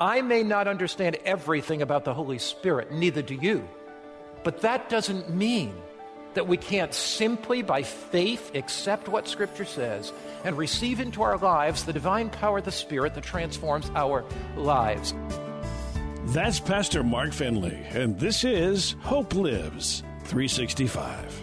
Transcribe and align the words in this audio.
I 0.00 0.20
may 0.20 0.44
not 0.44 0.68
understand 0.68 1.16
everything 1.24 1.82
about 1.82 2.04
the 2.04 2.14
Holy 2.14 2.38
Spirit, 2.38 2.92
neither 2.92 3.20
do 3.20 3.34
you. 3.34 3.68
But 4.44 4.60
that 4.60 4.88
doesn't 4.88 5.34
mean 5.34 5.74
that 6.34 6.46
we 6.46 6.56
can't 6.56 6.94
simply, 6.94 7.62
by 7.62 7.82
faith, 7.82 8.52
accept 8.54 9.08
what 9.08 9.26
Scripture 9.26 9.64
says 9.64 10.12
and 10.44 10.56
receive 10.56 11.00
into 11.00 11.22
our 11.22 11.36
lives 11.36 11.82
the 11.82 11.92
divine 11.92 12.30
power 12.30 12.58
of 12.58 12.64
the 12.64 12.70
Spirit 12.70 13.16
that 13.16 13.24
transforms 13.24 13.90
our 13.96 14.24
lives. 14.56 15.14
That's 16.26 16.60
Pastor 16.60 17.02
Mark 17.02 17.32
Finley, 17.32 17.84
and 17.90 18.20
this 18.20 18.44
is 18.44 18.94
Hope 19.00 19.34
Lives 19.34 20.04
365. 20.26 21.42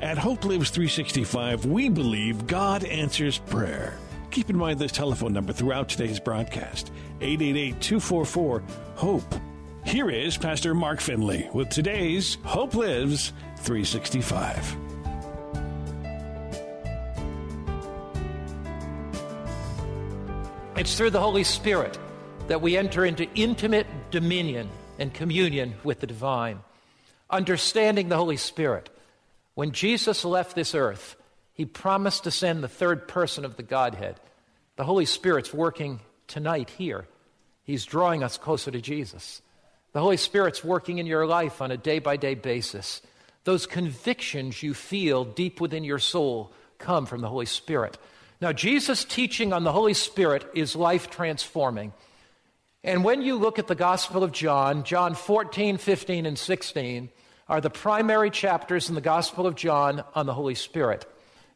At 0.00 0.18
Hope 0.18 0.44
Lives 0.44 0.70
365, 0.70 1.66
we 1.66 1.88
believe 1.88 2.48
God 2.48 2.82
answers 2.82 3.38
prayer. 3.38 3.96
Keep 4.30 4.48
in 4.48 4.56
mind 4.56 4.78
this 4.78 4.92
telephone 4.92 5.32
number 5.32 5.52
throughout 5.52 5.88
today's 5.88 6.20
broadcast 6.20 6.92
888 7.20 7.80
244 7.80 8.62
HOPE. 8.94 9.34
Here 9.84 10.08
is 10.08 10.36
Pastor 10.36 10.72
Mark 10.72 11.00
Finley 11.00 11.48
with 11.52 11.68
today's 11.68 12.38
Hope 12.44 12.74
Lives 12.74 13.32
365. 13.58 14.76
It's 20.76 20.96
through 20.96 21.10
the 21.10 21.20
Holy 21.20 21.44
Spirit 21.44 21.98
that 22.46 22.62
we 22.62 22.76
enter 22.76 23.04
into 23.04 23.28
intimate 23.34 23.88
dominion 24.12 24.70
and 25.00 25.12
communion 25.12 25.74
with 25.82 25.98
the 25.98 26.06
divine. 26.06 26.60
Understanding 27.28 28.08
the 28.08 28.16
Holy 28.16 28.36
Spirit. 28.36 28.90
When 29.54 29.72
Jesus 29.72 30.24
left 30.24 30.54
this 30.54 30.74
earth, 30.74 31.16
he 31.60 31.66
promised 31.66 32.24
to 32.24 32.30
send 32.30 32.64
the 32.64 32.68
third 32.68 33.06
person 33.06 33.44
of 33.44 33.58
the 33.58 33.62
Godhead. 33.62 34.18
The 34.76 34.84
Holy 34.84 35.04
Spirit's 35.04 35.52
working 35.52 36.00
tonight 36.26 36.70
here. 36.70 37.06
He's 37.64 37.84
drawing 37.84 38.22
us 38.22 38.38
closer 38.38 38.70
to 38.70 38.80
Jesus. 38.80 39.42
The 39.92 40.00
Holy 40.00 40.16
Spirit's 40.16 40.64
working 40.64 40.96
in 40.96 41.04
your 41.04 41.26
life 41.26 41.60
on 41.60 41.70
a 41.70 41.76
day 41.76 41.98
by 41.98 42.16
day 42.16 42.34
basis. 42.34 43.02
Those 43.44 43.66
convictions 43.66 44.62
you 44.62 44.72
feel 44.72 45.26
deep 45.26 45.60
within 45.60 45.84
your 45.84 45.98
soul 45.98 46.50
come 46.78 47.04
from 47.04 47.20
the 47.20 47.28
Holy 47.28 47.44
Spirit. 47.44 47.98
Now, 48.40 48.54
Jesus' 48.54 49.04
teaching 49.04 49.52
on 49.52 49.62
the 49.62 49.72
Holy 49.72 49.92
Spirit 49.92 50.50
is 50.54 50.74
life 50.74 51.10
transforming. 51.10 51.92
And 52.82 53.04
when 53.04 53.20
you 53.20 53.36
look 53.36 53.58
at 53.58 53.66
the 53.66 53.74
Gospel 53.74 54.24
of 54.24 54.32
John, 54.32 54.82
John 54.84 55.14
14, 55.14 55.76
15, 55.76 56.24
and 56.24 56.38
16 56.38 57.10
are 57.50 57.60
the 57.60 57.68
primary 57.68 58.30
chapters 58.30 58.88
in 58.88 58.94
the 58.94 59.02
Gospel 59.02 59.46
of 59.46 59.56
John 59.56 60.02
on 60.14 60.24
the 60.24 60.32
Holy 60.32 60.54
Spirit. 60.54 61.04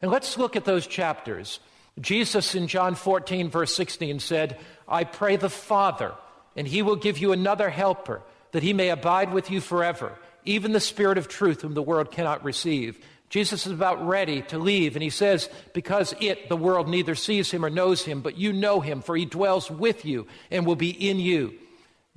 And 0.01 0.11
let's 0.11 0.37
look 0.37 0.55
at 0.55 0.65
those 0.65 0.87
chapters. 0.87 1.59
Jesus 1.99 2.55
in 2.55 2.67
John 2.67 2.95
14, 2.95 3.49
verse 3.49 3.73
16 3.75 4.19
said, 4.19 4.57
I 4.87 5.03
pray 5.03 5.37
the 5.37 5.49
Father, 5.49 6.13
and 6.55 6.67
he 6.67 6.81
will 6.81 6.97
give 6.97 7.17
you 7.17 7.31
another 7.31 7.69
helper, 7.69 8.21
that 8.51 8.63
he 8.63 8.73
may 8.73 8.89
abide 8.89 9.33
with 9.33 9.49
you 9.49 9.61
forever, 9.61 10.13
even 10.43 10.73
the 10.73 10.79
Spirit 10.79 11.17
of 11.17 11.27
truth, 11.27 11.61
whom 11.61 11.73
the 11.73 11.81
world 11.81 12.11
cannot 12.11 12.43
receive. 12.43 12.99
Jesus 13.29 13.65
is 13.65 13.71
about 13.71 14.05
ready 14.05 14.41
to 14.43 14.59
leave, 14.59 14.95
and 14.95 15.03
he 15.03 15.09
says, 15.09 15.49
Because 15.73 16.13
it, 16.19 16.47
the 16.47 16.57
world, 16.57 16.87
neither 16.87 17.15
sees 17.15 17.49
him 17.49 17.65
or 17.65 17.69
knows 17.69 18.03
him, 18.03 18.21
but 18.21 18.37
you 18.37 18.53
know 18.53 18.81
him, 18.81 19.01
for 19.01 19.15
he 19.15 19.25
dwells 19.25 19.71
with 19.71 20.05
you 20.05 20.27
and 20.51 20.65
will 20.65 20.75
be 20.75 20.91
in 20.91 21.19
you. 21.19 21.53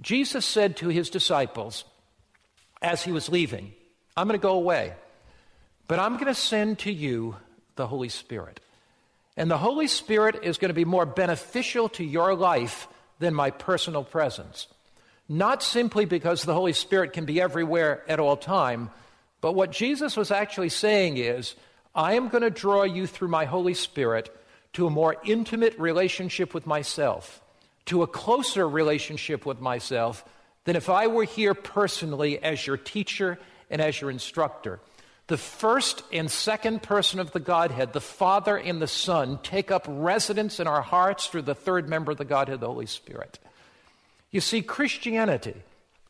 Jesus 0.00 0.44
said 0.44 0.76
to 0.76 0.88
his 0.88 1.10
disciples 1.10 1.84
as 2.82 3.02
he 3.02 3.12
was 3.12 3.28
leaving, 3.28 3.72
I'm 4.16 4.28
going 4.28 4.38
to 4.38 4.42
go 4.42 4.54
away, 4.54 4.92
but 5.86 5.98
I'm 5.98 6.14
going 6.14 6.26
to 6.26 6.34
send 6.34 6.80
to 6.80 6.92
you 6.92 7.36
the 7.78 7.86
Holy 7.86 8.10
Spirit. 8.10 8.60
And 9.38 9.50
the 9.50 9.56
Holy 9.56 9.86
Spirit 9.86 10.40
is 10.42 10.58
going 10.58 10.68
to 10.68 10.74
be 10.74 10.84
more 10.84 11.06
beneficial 11.06 11.88
to 11.90 12.04
your 12.04 12.34
life 12.34 12.86
than 13.18 13.32
my 13.32 13.50
personal 13.50 14.04
presence. 14.04 14.66
Not 15.28 15.62
simply 15.62 16.04
because 16.04 16.42
the 16.42 16.54
Holy 16.54 16.74
Spirit 16.74 17.14
can 17.14 17.24
be 17.24 17.40
everywhere 17.40 18.02
at 18.08 18.20
all 18.20 18.36
time, 18.36 18.90
but 19.40 19.54
what 19.54 19.70
Jesus 19.70 20.16
was 20.16 20.30
actually 20.30 20.68
saying 20.68 21.16
is, 21.16 21.54
I 21.94 22.14
am 22.14 22.28
going 22.28 22.42
to 22.42 22.50
draw 22.50 22.82
you 22.82 23.06
through 23.06 23.28
my 23.28 23.44
Holy 23.44 23.74
Spirit 23.74 24.34
to 24.74 24.86
a 24.86 24.90
more 24.90 25.16
intimate 25.24 25.78
relationship 25.78 26.52
with 26.52 26.66
myself, 26.66 27.40
to 27.86 28.02
a 28.02 28.06
closer 28.06 28.68
relationship 28.68 29.46
with 29.46 29.60
myself 29.60 30.24
than 30.64 30.76
if 30.76 30.90
I 30.90 31.06
were 31.06 31.24
here 31.24 31.54
personally 31.54 32.42
as 32.42 32.66
your 32.66 32.76
teacher 32.76 33.38
and 33.70 33.80
as 33.80 34.00
your 34.00 34.10
instructor. 34.10 34.80
The 35.28 35.36
first 35.36 36.02
and 36.10 36.30
second 36.30 36.82
person 36.82 37.20
of 37.20 37.32
the 37.32 37.40
Godhead, 37.40 37.92
the 37.92 38.00
Father 38.00 38.56
and 38.56 38.80
the 38.80 38.86
Son, 38.86 39.38
take 39.42 39.70
up 39.70 39.84
residence 39.86 40.58
in 40.58 40.66
our 40.66 40.80
hearts 40.80 41.26
through 41.26 41.42
the 41.42 41.54
third 41.54 41.86
member 41.88 42.10
of 42.12 42.18
the 42.18 42.24
Godhead, 42.24 42.60
the 42.60 42.66
Holy 42.66 42.86
Spirit. 42.86 43.38
You 44.30 44.40
see, 44.40 44.62
Christianity 44.62 45.54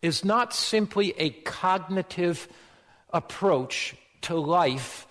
is 0.02 0.24
not 0.24 0.54
simply 0.54 1.14
a 1.18 1.30
cognitive 1.30 2.48
approach 3.12 3.96
to 4.22 4.36
life 4.36 5.06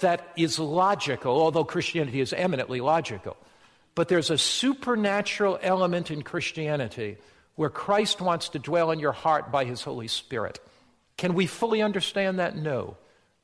that 0.00 0.26
is 0.36 0.58
logical, 0.58 1.32
although 1.32 1.64
Christianity 1.64 2.22
is 2.22 2.32
eminently 2.32 2.80
logical. 2.80 3.36
But 3.94 4.08
there's 4.08 4.30
a 4.30 4.38
supernatural 4.38 5.58
element 5.60 6.10
in 6.10 6.22
Christianity 6.22 7.18
where 7.56 7.68
Christ 7.68 8.22
wants 8.22 8.48
to 8.50 8.58
dwell 8.58 8.90
in 8.90 8.98
your 8.98 9.12
heart 9.12 9.52
by 9.52 9.66
his 9.66 9.82
Holy 9.82 10.08
Spirit. 10.08 10.58
Can 11.18 11.34
we 11.34 11.46
fully 11.46 11.82
understand 11.82 12.38
that? 12.38 12.56
No. 12.56 12.96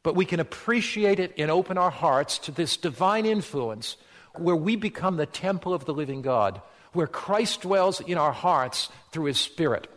But 0.02 0.14
we 0.14 0.24
can 0.24 0.40
appreciate 0.40 1.20
it 1.20 1.34
and 1.38 1.50
open 1.50 1.76
our 1.78 1.90
hearts 1.90 2.38
to 2.40 2.52
this 2.52 2.76
divine 2.76 3.26
influence 3.26 3.96
where 4.36 4.56
we 4.56 4.76
become 4.76 5.16
the 5.16 5.26
temple 5.26 5.74
of 5.74 5.84
the 5.84 5.94
living 5.94 6.22
God, 6.22 6.60
where 6.92 7.06
Christ 7.06 7.62
dwells 7.62 8.00
in 8.00 8.18
our 8.18 8.32
hearts 8.32 8.88
through 9.10 9.24
his 9.24 9.38
Spirit. 9.38 9.88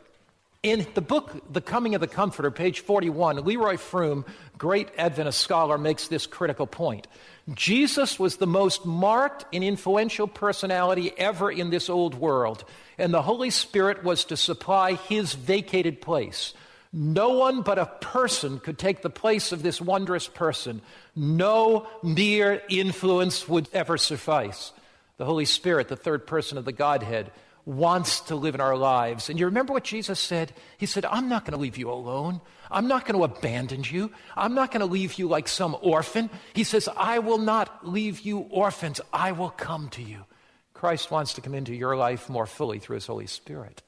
In 0.64 0.86
the 0.94 1.02
book, 1.02 1.52
The 1.52 1.62
Coming 1.62 1.96
of 1.96 2.02
the 2.02 2.08
Comforter, 2.08 2.52
page 2.52 2.82
41, 2.82 3.38
Leroy 3.38 3.78
Froom, 3.78 4.28
great 4.60 4.90
Adventist 4.96 5.40
scholar, 5.40 5.80
makes 5.80 6.08
this 6.08 6.28
critical 6.28 6.68
point. 6.68 7.08
Jesus 7.56 8.20
was 8.20 8.38
the 8.38 8.46
most 8.46 8.86
marked 8.86 9.46
and 9.52 9.64
influential 9.64 10.28
personality 10.28 11.14
ever 11.18 11.52
in 11.52 11.72
this 11.72 11.90
old 11.90 12.14
world, 12.14 12.64
and 13.00 13.12
the 13.12 13.24
Holy 13.24 13.50
Spirit 13.50 14.04
was 14.04 14.26
to 14.26 14.38
supply 14.38 14.94
his 14.94 15.34
vacated 15.34 16.00
place. 16.00 16.54
No 16.94 17.30
one 17.30 17.62
but 17.62 17.80
a 17.80 17.86
person 17.86 18.60
could 18.60 18.78
take 18.78 19.02
the 19.02 19.10
place 19.10 19.52
of 19.52 19.64
this 19.64 19.80
wondrous 19.80 20.28
person. 20.28 20.82
No 21.16 21.88
mere 22.04 22.62
influence 22.70 23.48
would 23.48 23.70
ever 23.72 23.98
suffice. 23.98 24.74
The 25.18 25.26
Holy 25.26 25.46
Spirit, 25.46 25.88
the 25.88 25.96
third 25.96 26.28
person 26.28 26.58
of 26.58 26.66
the 26.66 26.74
Godhead, 26.74 27.32
wants 27.66 28.22
to 28.22 28.36
live 28.36 28.56
in 28.56 28.62
our 28.62 28.76
lives. 28.76 29.30
And 29.30 29.40
you 29.40 29.46
remember 29.46 29.72
what 29.72 29.84
Jesus 29.84 30.20
said? 30.20 30.52
He 30.78 30.86
said, 30.86 31.06
I'm 31.06 31.30
not 31.30 31.46
going 31.46 31.54
to 31.54 31.62
leave 31.62 31.78
you 31.78 31.92
alone. 31.92 32.42
I'm 32.70 32.88
not 32.88 33.06
going 33.06 33.18
to 33.18 33.24
abandon 33.24 33.84
you. 33.84 34.12
I'm 34.36 34.56
not 34.56 34.72
going 34.72 34.82
to 34.82 34.92
leave 34.92 35.16
you 35.16 35.28
like 35.28 35.48
some 35.48 35.78
orphan. 35.82 36.30
He 36.54 36.64
says, 36.64 36.90
I 36.98 37.20
will 37.20 37.38
not 37.38 37.88
leave 37.88 38.22
you 38.22 38.40
orphans. 38.40 39.00
I 39.14 39.32
will 39.34 39.52
come 39.52 39.90
to 39.90 40.02
you. 40.02 40.26
Christ 40.74 41.12
wants 41.12 41.34
to 41.34 41.42
come 41.42 41.54
into 41.54 41.76
your 41.76 41.96
life 41.96 42.28
more 42.30 42.48
fully 42.48 42.80
through 42.80 42.96
his 42.96 43.06
Holy 43.06 43.28
Spirit. 43.28 43.84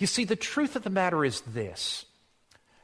You 0.00 0.06
see, 0.06 0.24
the 0.24 0.34
truth 0.34 0.76
of 0.76 0.82
the 0.82 0.90
matter 0.90 1.24
is 1.24 1.42
this 1.42 2.06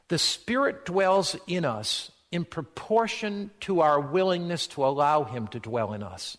the 0.07 0.19
Spirit 0.19 0.85
dwells 0.85 1.35
in 1.47 1.65
us 1.65 2.11
in 2.31 2.45
proportion 2.45 3.49
to 3.61 3.81
our 3.81 3.99
willingness 3.99 4.67
to 4.67 4.85
allow 4.85 5.23
him 5.23 5.47
to 5.47 5.59
dwell 5.59 5.93
in 5.93 6.03
us. 6.03 6.37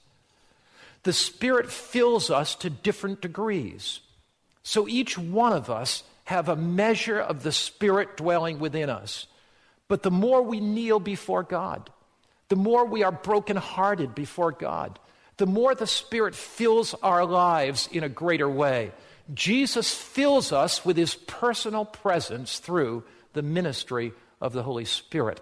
The 1.02 1.12
Spirit 1.12 1.70
fills 1.70 2.30
us 2.30 2.54
to 2.56 2.70
different 2.70 3.20
degrees. 3.20 4.00
So 4.62 4.86
each 4.86 5.18
one 5.18 5.52
of 5.52 5.68
us 5.68 6.04
have 6.24 6.48
a 6.48 6.56
measure 6.56 7.18
of 7.18 7.42
the 7.42 7.52
Spirit 7.52 8.16
dwelling 8.16 8.58
within 8.58 8.88
us. 8.88 9.26
But 9.88 10.02
the 10.02 10.10
more 10.10 10.42
we 10.42 10.60
kneel 10.60 11.00
before 11.00 11.42
God, 11.42 11.90
the 12.50 12.56
more 12.56 12.84
we 12.84 13.02
are 13.02 13.12
brokenhearted 13.12 14.14
before 14.14 14.52
God, 14.52 14.98
the 15.38 15.46
more 15.46 15.74
the 15.74 15.86
Spirit 15.86 16.34
fills 16.34 16.94
our 17.02 17.24
lives 17.24 17.88
in 17.90 18.04
a 18.04 18.08
greater 18.08 18.48
way. 18.48 18.92
Jesus 19.34 19.94
fills 19.94 20.52
us 20.52 20.84
with 20.84 20.96
his 20.96 21.14
personal 21.14 21.84
presence 21.84 22.58
through 22.58 23.04
the 23.34 23.42
ministry 23.42 24.12
of 24.40 24.52
the 24.52 24.62
Holy 24.62 24.84
Spirit. 24.84 25.40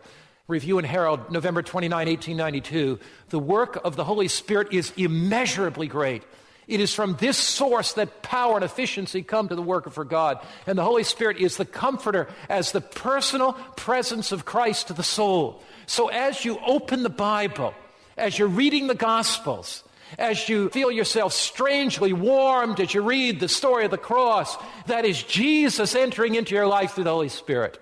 Review 0.49 0.79
and 0.79 0.87
Herald, 0.87 1.31
November 1.31 1.63
29, 1.63 2.07
1892. 2.09 2.99
The 3.31 3.39
work 3.39 3.81
of 3.85 3.97
the 3.97 4.05
Holy 4.05 4.29
Spirit 4.29 4.73
is 4.73 4.93
immeasurably 4.97 5.89
great. 5.89 6.23
It 6.69 6.81
is 6.81 6.95
from 6.95 7.15
this 7.17 7.37
source 7.37 7.93
that 7.93 8.23
power 8.23 8.57
and 8.57 8.65
efficiency 8.65 9.23
come 9.23 9.49
to 9.49 9.55
the 9.55 9.63
work 9.63 9.91
for 9.93 10.05
God. 10.05 10.45
And 10.67 10.77
the 10.77 10.85
Holy 10.85 11.05
Spirit 11.05 11.39
is 11.39 11.57
the 11.57 11.65
comforter 11.65 12.29
as 12.49 12.73
the 12.73 12.81
personal 12.81 13.53
presence 13.77 14.33
of 14.33 14.45
Christ 14.45 14.89
to 14.89 14.93
the 14.93 15.05
soul. 15.05 15.63
So 15.87 16.09
as 16.09 16.45
you 16.45 16.59
open 16.65 17.05
the 17.05 17.09
Bible, 17.09 17.75
as 18.17 18.39
you're 18.39 18.49
reading 18.49 18.89
the 18.89 18.97
Gospels, 18.97 19.85
as 20.19 20.49
you 20.49 20.69
feel 20.71 20.91
yourself 20.91 21.33
strangely 21.33 22.13
warmed 22.13 22.81
as 22.81 22.95
you 22.95 23.03
read 23.03 23.41
the 23.41 23.49
story 23.49 23.85
of 23.85 23.91
the 23.91 23.99
cross, 23.99 24.57
that 24.87 25.05
is 25.05 25.23
Jesus 25.23 25.95
entering 25.95 26.35
into 26.35 26.55
your 26.55 26.67
life 26.67 26.93
through 26.93 27.05
the 27.05 27.11
Holy 27.11 27.29
Spirit. 27.29 27.79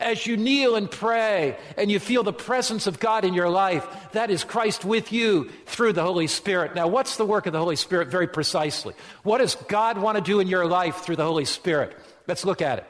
As 0.00 0.26
you 0.26 0.36
kneel 0.36 0.76
and 0.76 0.90
pray 0.90 1.56
and 1.76 1.90
you 1.90 2.00
feel 2.00 2.22
the 2.22 2.32
presence 2.32 2.86
of 2.86 2.98
God 2.98 3.24
in 3.24 3.34
your 3.34 3.50
life, 3.50 3.86
that 4.12 4.30
is 4.30 4.42
Christ 4.42 4.84
with 4.84 5.12
you 5.12 5.50
through 5.66 5.92
the 5.92 6.02
Holy 6.02 6.26
Spirit. 6.26 6.74
Now, 6.74 6.88
what's 6.88 7.16
the 7.16 7.26
work 7.26 7.46
of 7.46 7.52
the 7.52 7.60
Holy 7.60 7.76
Spirit 7.76 8.08
very 8.08 8.26
precisely? 8.26 8.94
What 9.22 9.38
does 9.38 9.54
God 9.54 9.98
want 9.98 10.16
to 10.16 10.22
do 10.22 10.40
in 10.40 10.48
your 10.48 10.66
life 10.66 10.96
through 10.96 11.16
the 11.16 11.24
Holy 11.24 11.44
Spirit? 11.44 11.96
Let's 12.26 12.44
look 12.44 12.62
at 12.62 12.78
it. 12.78 12.86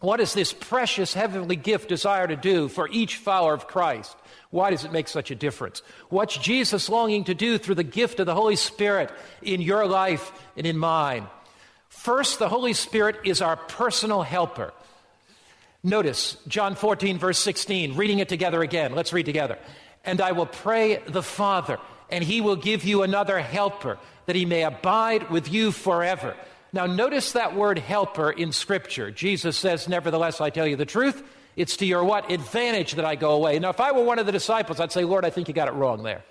What 0.00 0.18
does 0.18 0.34
this 0.34 0.52
precious 0.52 1.14
heavenly 1.14 1.56
gift 1.56 1.88
desire 1.88 2.26
to 2.26 2.36
do 2.36 2.68
for 2.68 2.88
each 2.90 3.16
follower 3.16 3.54
of 3.54 3.66
Christ? 3.66 4.14
Why 4.54 4.70
does 4.70 4.84
it 4.84 4.92
make 4.92 5.08
such 5.08 5.32
a 5.32 5.34
difference? 5.34 5.82
What's 6.10 6.38
Jesus 6.38 6.88
longing 6.88 7.24
to 7.24 7.34
do 7.34 7.58
through 7.58 7.74
the 7.74 7.82
gift 7.82 8.20
of 8.20 8.26
the 8.26 8.36
Holy 8.36 8.54
Spirit 8.54 9.10
in 9.42 9.60
your 9.60 9.84
life 9.84 10.30
and 10.56 10.64
in 10.64 10.78
mine? 10.78 11.26
First, 11.88 12.38
the 12.38 12.48
Holy 12.48 12.72
Spirit 12.72 13.16
is 13.24 13.42
our 13.42 13.56
personal 13.56 14.22
helper. 14.22 14.72
Notice 15.82 16.36
John 16.46 16.76
14, 16.76 17.18
verse 17.18 17.40
16, 17.40 17.96
reading 17.96 18.20
it 18.20 18.28
together 18.28 18.62
again. 18.62 18.94
Let's 18.94 19.12
read 19.12 19.26
together. 19.26 19.58
And 20.04 20.20
I 20.20 20.30
will 20.30 20.46
pray 20.46 21.02
the 21.04 21.20
Father, 21.20 21.80
and 22.08 22.22
he 22.22 22.40
will 22.40 22.54
give 22.54 22.84
you 22.84 23.02
another 23.02 23.40
helper, 23.40 23.98
that 24.26 24.36
he 24.36 24.46
may 24.46 24.62
abide 24.62 25.30
with 25.30 25.52
you 25.52 25.72
forever. 25.72 26.36
Now, 26.72 26.86
notice 26.86 27.32
that 27.32 27.56
word 27.56 27.80
helper 27.80 28.30
in 28.30 28.52
Scripture. 28.52 29.10
Jesus 29.10 29.56
says, 29.56 29.88
Nevertheless, 29.88 30.40
I 30.40 30.50
tell 30.50 30.68
you 30.68 30.76
the 30.76 30.86
truth. 30.86 31.24
It's 31.56 31.76
to 31.78 31.86
your 31.86 32.04
what? 32.04 32.30
Advantage 32.30 32.92
that 32.94 33.04
I 33.04 33.14
go 33.14 33.32
away. 33.32 33.58
Now, 33.58 33.70
if 33.70 33.80
I 33.80 33.92
were 33.92 34.04
one 34.04 34.18
of 34.18 34.26
the 34.26 34.32
disciples, 34.32 34.80
I'd 34.80 34.92
say, 34.92 35.04
Lord, 35.04 35.24
I 35.24 35.30
think 35.30 35.48
you 35.48 35.54
got 35.54 35.68
it 35.68 35.74
wrong 35.74 36.02
there. 36.02 36.24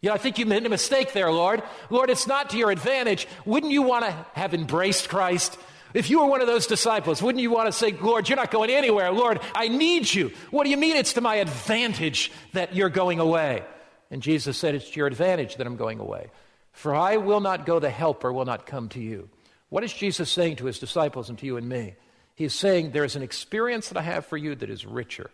You 0.00 0.08
know, 0.08 0.14
I 0.14 0.18
think 0.18 0.38
you 0.38 0.46
made 0.46 0.66
a 0.66 0.68
mistake 0.68 1.12
there, 1.12 1.30
Lord. 1.30 1.62
Lord, 1.88 2.10
it's 2.10 2.26
not 2.26 2.50
to 2.50 2.58
your 2.58 2.70
advantage. 2.70 3.28
Wouldn't 3.44 3.72
you 3.72 3.82
want 3.82 4.04
to 4.04 4.26
have 4.34 4.52
embraced 4.52 5.08
Christ? 5.08 5.56
If 5.94 6.10
you 6.10 6.20
were 6.20 6.26
one 6.26 6.40
of 6.40 6.46
those 6.46 6.66
disciples, 6.66 7.22
wouldn't 7.22 7.42
you 7.42 7.50
want 7.50 7.66
to 7.66 7.72
say, 7.72 7.92
Lord, 7.92 8.28
you're 8.28 8.36
not 8.36 8.50
going 8.50 8.70
anywhere. 8.70 9.12
Lord, 9.12 9.40
I 9.54 9.68
need 9.68 10.12
you. 10.12 10.32
What 10.50 10.64
do 10.64 10.70
you 10.70 10.76
mean 10.76 10.96
it's 10.96 11.12
to 11.14 11.20
my 11.20 11.36
advantage 11.36 12.32
that 12.52 12.74
you're 12.74 12.88
going 12.88 13.20
away? 13.20 13.62
And 14.10 14.22
Jesus 14.22 14.58
said, 14.58 14.74
It's 14.74 14.90
to 14.90 14.96
your 14.96 15.06
advantage 15.06 15.56
that 15.56 15.66
I'm 15.66 15.76
going 15.76 15.98
away. 15.98 16.30
For 16.72 16.94
I 16.94 17.18
will 17.18 17.40
not 17.40 17.66
go, 17.66 17.78
the 17.78 17.90
helper 17.90 18.32
will 18.32 18.44
not 18.44 18.66
come 18.66 18.88
to 18.90 19.00
you. 19.00 19.28
What 19.68 19.84
is 19.84 19.92
Jesus 19.92 20.30
saying 20.30 20.56
to 20.56 20.66
his 20.66 20.78
disciples 20.78 21.28
and 21.28 21.38
to 21.38 21.46
you 21.46 21.56
and 21.56 21.68
me? 21.68 21.94
He's 22.34 22.54
saying, 22.54 22.92
There's 22.92 23.16
an 23.16 23.22
experience 23.22 23.88
that 23.88 23.98
I 23.98 24.02
have 24.02 24.26
for 24.26 24.36
you 24.36 24.54
that 24.54 24.70
is 24.70 24.86
richer. 24.86 25.30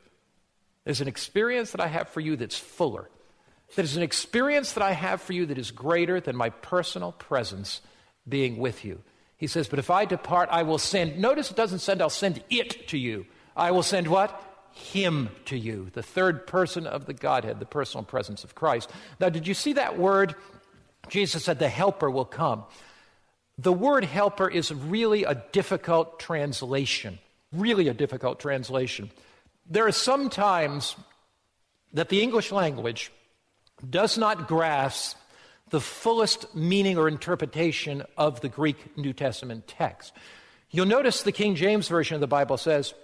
There's 0.84 1.00
an 1.00 1.08
experience 1.08 1.72
that 1.72 1.80
I 1.80 1.86
have 1.86 2.08
for 2.08 2.20
you 2.20 2.36
that's 2.36 2.58
fuller. 2.58 3.08
There's 3.74 3.96
an 3.96 4.02
experience 4.02 4.72
that 4.72 4.82
I 4.82 4.92
have 4.92 5.20
for 5.20 5.34
you 5.34 5.46
that 5.46 5.58
is 5.58 5.70
greater 5.70 6.20
than 6.20 6.34
my 6.34 6.50
personal 6.50 7.12
presence 7.12 7.82
being 8.26 8.58
with 8.58 8.84
you. 8.84 9.02
He 9.36 9.46
says, 9.46 9.68
But 9.68 9.78
if 9.78 9.90
I 9.90 10.04
depart, 10.04 10.48
I 10.50 10.62
will 10.62 10.78
send. 10.78 11.18
Notice 11.18 11.50
it 11.50 11.56
doesn't 11.56 11.80
send, 11.80 12.02
I'll 12.02 12.10
send 12.10 12.42
it 12.50 12.88
to 12.88 12.98
you. 12.98 13.26
I 13.56 13.70
will 13.70 13.82
send 13.82 14.08
what? 14.08 14.44
Him 14.72 15.30
to 15.46 15.58
you, 15.58 15.90
the 15.92 16.02
third 16.02 16.46
person 16.46 16.86
of 16.86 17.06
the 17.06 17.14
Godhead, 17.14 17.58
the 17.58 17.66
personal 17.66 18.04
presence 18.04 18.44
of 18.44 18.54
Christ. 18.54 18.90
Now, 19.18 19.28
did 19.28 19.46
you 19.46 19.54
see 19.54 19.72
that 19.74 19.98
word? 19.98 20.34
Jesus 21.08 21.44
said, 21.44 21.58
The 21.58 21.68
helper 21.68 22.10
will 22.10 22.24
come. 22.24 22.64
The 23.58 23.72
word 23.72 24.04
helper 24.04 24.48
is 24.48 24.72
really 24.72 25.24
a 25.24 25.42
difficult 25.52 26.20
translation, 26.20 27.18
really 27.52 27.88
a 27.88 27.94
difficult 27.94 28.38
translation. 28.38 29.10
There 29.68 29.86
are 29.86 29.92
some 29.92 30.30
times 30.30 30.94
that 31.92 32.08
the 32.08 32.22
English 32.22 32.52
language 32.52 33.10
does 33.88 34.16
not 34.16 34.46
grasp 34.46 35.16
the 35.70 35.80
fullest 35.80 36.54
meaning 36.54 36.96
or 36.96 37.08
interpretation 37.08 38.04
of 38.16 38.40
the 38.40 38.48
Greek 38.48 38.96
New 38.96 39.12
Testament 39.12 39.66
text. 39.66 40.12
You'll 40.70 40.86
notice 40.86 41.22
the 41.22 41.32
King 41.32 41.54
James 41.54 41.88
Version 41.88 42.14
of 42.14 42.20
the 42.20 42.26
Bible 42.26 42.56
says, 42.56 42.94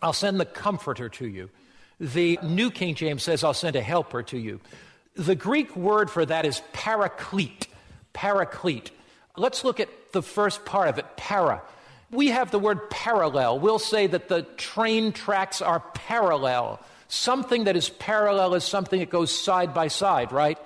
I'll 0.00 0.12
send 0.12 0.40
the 0.40 0.46
comforter 0.46 1.08
to 1.10 1.26
you. 1.26 1.50
The 2.00 2.38
New 2.42 2.70
King 2.70 2.94
James 2.94 3.22
says, 3.22 3.44
I'll 3.44 3.54
send 3.54 3.76
a 3.76 3.82
helper 3.82 4.22
to 4.24 4.38
you. 4.38 4.60
The 5.14 5.34
Greek 5.34 5.74
word 5.76 6.10
for 6.10 6.24
that 6.24 6.46
is 6.46 6.62
paraclete. 6.72 7.66
Paraclete. 8.12 8.92
Let's 9.38 9.64
look 9.64 9.80
at 9.80 9.88
the 10.12 10.22
first 10.22 10.64
part 10.64 10.88
of 10.88 10.98
it, 10.98 11.06
para. 11.16 11.62
We 12.10 12.28
have 12.28 12.50
the 12.50 12.58
word 12.58 12.90
parallel. 12.90 13.58
We'll 13.58 13.78
say 13.78 14.06
that 14.06 14.28
the 14.28 14.42
train 14.56 15.12
tracks 15.12 15.60
are 15.62 15.80
parallel. 15.94 16.80
Something 17.08 17.64
that 17.64 17.76
is 17.76 17.88
parallel 17.88 18.54
is 18.54 18.64
something 18.64 19.00
that 19.00 19.10
goes 19.10 19.34
side 19.34 19.72
by 19.74 19.88
side, 19.88 20.32
right? 20.32 20.58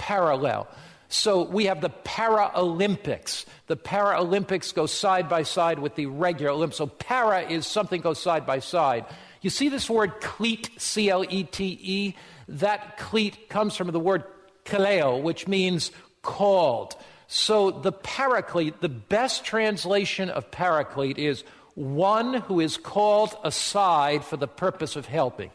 parallel. 0.00 0.66
So 1.08 1.42
we 1.42 1.66
have 1.66 1.80
the 1.80 1.90
Paralympics. 1.90 3.44
The 3.66 3.76
Paralympics 3.76 4.74
go 4.74 4.86
side 4.86 5.28
by 5.28 5.42
side 5.42 5.78
with 5.78 5.94
the 5.94 6.06
regular 6.06 6.52
Olympics. 6.52 6.78
So 6.78 6.86
para 6.86 7.42
is 7.42 7.66
something 7.66 8.00
goes 8.00 8.18
side 8.20 8.46
by 8.46 8.60
side. 8.60 9.04
You 9.42 9.50
see 9.50 9.68
this 9.68 9.90
word 9.90 10.20
clete, 10.20 10.70
C 10.78 11.10
L 11.10 11.24
E 11.28 11.44
T 11.44 11.78
E? 11.82 12.14
That 12.48 12.96
clete 12.96 13.48
comes 13.48 13.76
from 13.76 13.90
the 13.90 14.00
word 14.00 14.24
kaleo, 14.64 15.22
which 15.22 15.46
means 15.46 15.90
called. 16.22 16.96
So 17.32 17.70
the 17.70 17.92
paraclete, 17.92 18.80
the 18.80 18.88
best 18.88 19.44
translation 19.44 20.30
of 20.30 20.50
paraclete 20.50 21.16
is 21.16 21.44
one 21.76 22.34
who 22.34 22.58
is 22.58 22.76
called 22.76 23.36
aside 23.44 24.24
for 24.24 24.36
the 24.36 24.48
purpose 24.48 24.96
of 24.96 25.06
helping. 25.06 25.52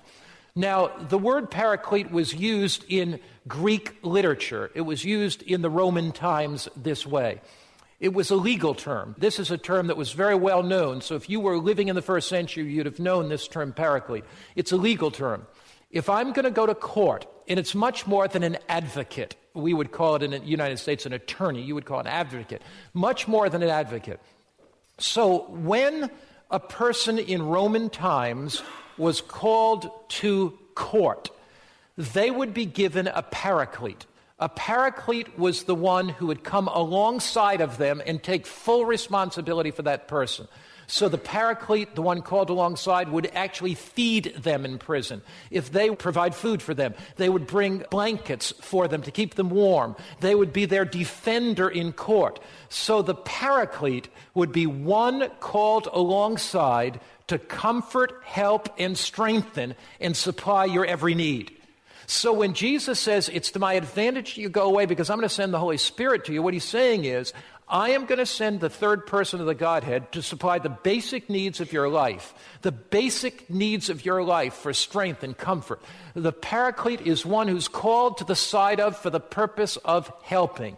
Now, 0.56 0.88
the 0.88 1.18
word 1.18 1.51
paraclete 1.51 2.12
was 2.12 2.33
used 2.33 2.86
in 2.88 3.19
Greek 3.45 3.98
literature. 4.04 4.72
It 4.74 4.83
was 4.83 5.04
used 5.04 5.42
in 5.42 5.62
the 5.62 5.69
Roman 5.69 6.13
times 6.13 6.69
this 6.77 7.06
way. 7.06 7.42
It 8.00 8.13
was 8.13 8.31
a 8.31 8.38
legal 8.38 8.74
term. 8.74 9.13
This 9.18 9.38
is 9.38 9.51
a 9.51 9.57
term 9.57 9.88
that 9.88 9.98
was 9.98 10.13
very 10.13 10.36
well 10.36 10.63
known. 10.63 11.01
So 11.01 11.16
if 11.16 11.30
you 11.30 11.42
were 11.42 11.57
living 11.57 11.89
in 11.89 11.95
the 11.95 12.01
first 12.01 12.30
century, 12.30 12.72
you'd 12.72 12.86
have 12.86 13.00
known 13.00 13.27
this 13.27 13.50
term 13.50 13.74
paraclete. 13.74 14.24
It's 14.56 14.72
a 14.72 14.77
legal 14.77 15.12
term. 15.12 15.45
If 15.92 16.10
I'm 16.10 16.31
going 16.31 16.45
to 16.45 16.51
go 16.51 16.66
to 16.66 16.74
court, 16.74 17.27
and 17.50 17.60
it's 17.60 17.75
much 17.75 18.07
more 18.07 18.30
than 18.30 18.44
an 18.44 18.60
advocate, 18.69 19.36
we 19.56 19.74
would 19.74 19.92
call 19.92 20.16
it 20.16 20.24
in 20.24 20.31
the 20.31 20.40
United 20.40 20.78
States 20.78 21.06
an 21.06 21.13
attorney, 21.13 21.62
you 21.62 21.74
would 21.74 21.86
call 21.86 22.00
it 22.00 22.06
an 22.06 22.12
advocate, 22.12 22.62
much 22.94 23.28
more 23.28 23.50
than 23.50 23.63
an 23.63 23.69
advocate. 23.69 24.19
So 25.00 25.46
when 25.50 26.12
a 26.51 26.60
person 26.60 27.18
in 27.18 27.41
Roman 27.41 27.89
times 27.89 28.62
was 28.98 29.22
called 29.22 29.89
to 30.10 30.58
court, 30.75 31.32
they 31.98 32.30
would 32.30 32.53
be 32.53 32.65
given 32.65 33.08
a 33.08 33.24
paraclete. 33.24 34.06
A 34.38 34.50
paraclete 34.50 35.39
was 35.39 35.63
the 35.63 35.75
one 35.75 36.10
who 36.10 36.27
would 36.27 36.44
come 36.44 36.68
alongside 36.68 37.62
of 37.62 37.77
them 37.77 38.01
and 38.06 38.22
take 38.22 38.46
full 38.46 38.86
responsibility 38.86 39.72
for 39.72 39.82
that 39.84 40.10
person. 40.10 40.48
So 40.88 41.10
the 41.10 41.18
paraclete, 41.18 41.96
the 41.96 42.01
one 42.01 42.22
called 42.22 42.50
alongside, 42.50 43.10
would 43.10 43.32
actually 43.34 43.75
feed 43.75 44.36
them 44.38 44.65
in 44.65 44.77
prison. 44.77 45.22
If 45.50 45.72
they 45.72 45.89
provide 45.89 46.36
food 46.36 46.62
for 46.62 46.74
them, 46.74 46.94
they 47.15 47.30
would 47.30 47.48
bring 47.48 47.84
blankets 47.89 48.54
for 48.62 48.88
them 48.88 49.01
to 49.04 49.12
keep 49.12 49.36
them 49.36 49.50
warm. 49.50 49.96
They 50.20 50.36
would 50.36 50.54
be 50.54 50.65
their 50.65 50.86
defender 50.86 51.70
in 51.70 51.94
court. 51.94 52.39
So 52.70 53.01
the 53.01 53.15
paraclete 53.15 54.10
would 54.34 54.51
be 54.51 54.68
one 54.68 55.30
called 55.39 55.88
alongside 55.92 57.00
to 57.27 57.39
comfort, 57.39 58.22
help, 58.24 58.70
and 58.77 58.98
strengthen 58.98 59.75
and 60.00 60.15
supply 60.15 60.65
your 60.65 60.86
every 60.86 61.15
need. 61.15 61.51
So 62.08 62.34
when 62.34 62.54
Jesus 62.54 63.00
says, 63.00 63.30
It's 63.30 63.51
to 63.51 63.60
my 63.60 63.74
advantage 63.74 64.38
you 64.38 64.50
go 64.50 64.65
away 64.65 64.86
because 64.86 65.10
I'm 65.10 65.18
going 65.18 65.27
to 65.27 65.34
send 65.34 65.54
the 65.54 65.60
Holy 65.60 65.77
Spirit 65.77 66.25
to 66.25 66.34
you, 66.34 66.42
what 66.42 66.54
he's 66.54 66.63
saying 66.63 67.06
is, 67.06 67.34
I 67.67 67.91
am 67.91 68.05
going 68.05 68.19
to 68.19 68.27
send 68.27 68.60
the 68.60 68.69
third 68.69 69.07
person 69.07 69.39
of 69.39 69.48
the 69.48 69.55
Godhead 69.55 70.12
to 70.12 70.22
supply 70.22 70.60
the 70.60 70.69
basic 70.69 71.29
needs 71.31 71.60
of 71.60 71.74
your 71.74 71.89
life, 71.89 72.34
the 72.62 72.72
basic 72.72 73.50
needs 73.50 73.89
of 73.89 74.05
your 74.05 74.24
life 74.24 74.53
for 74.53 74.72
strength 74.72 75.24
and 75.24 75.36
comfort. 75.36 75.81
The 76.13 76.31
Paraclete 76.31 77.01
is 77.01 77.25
one 77.25 77.48
who's 77.48 77.67
called 77.67 78.19
to 78.19 78.24
the 78.24 78.36
side 78.36 78.79
of 78.79 78.95
for 78.98 79.10
the 79.10 79.19
purpose 79.19 79.77
of 79.77 80.12
helping. 80.24 80.77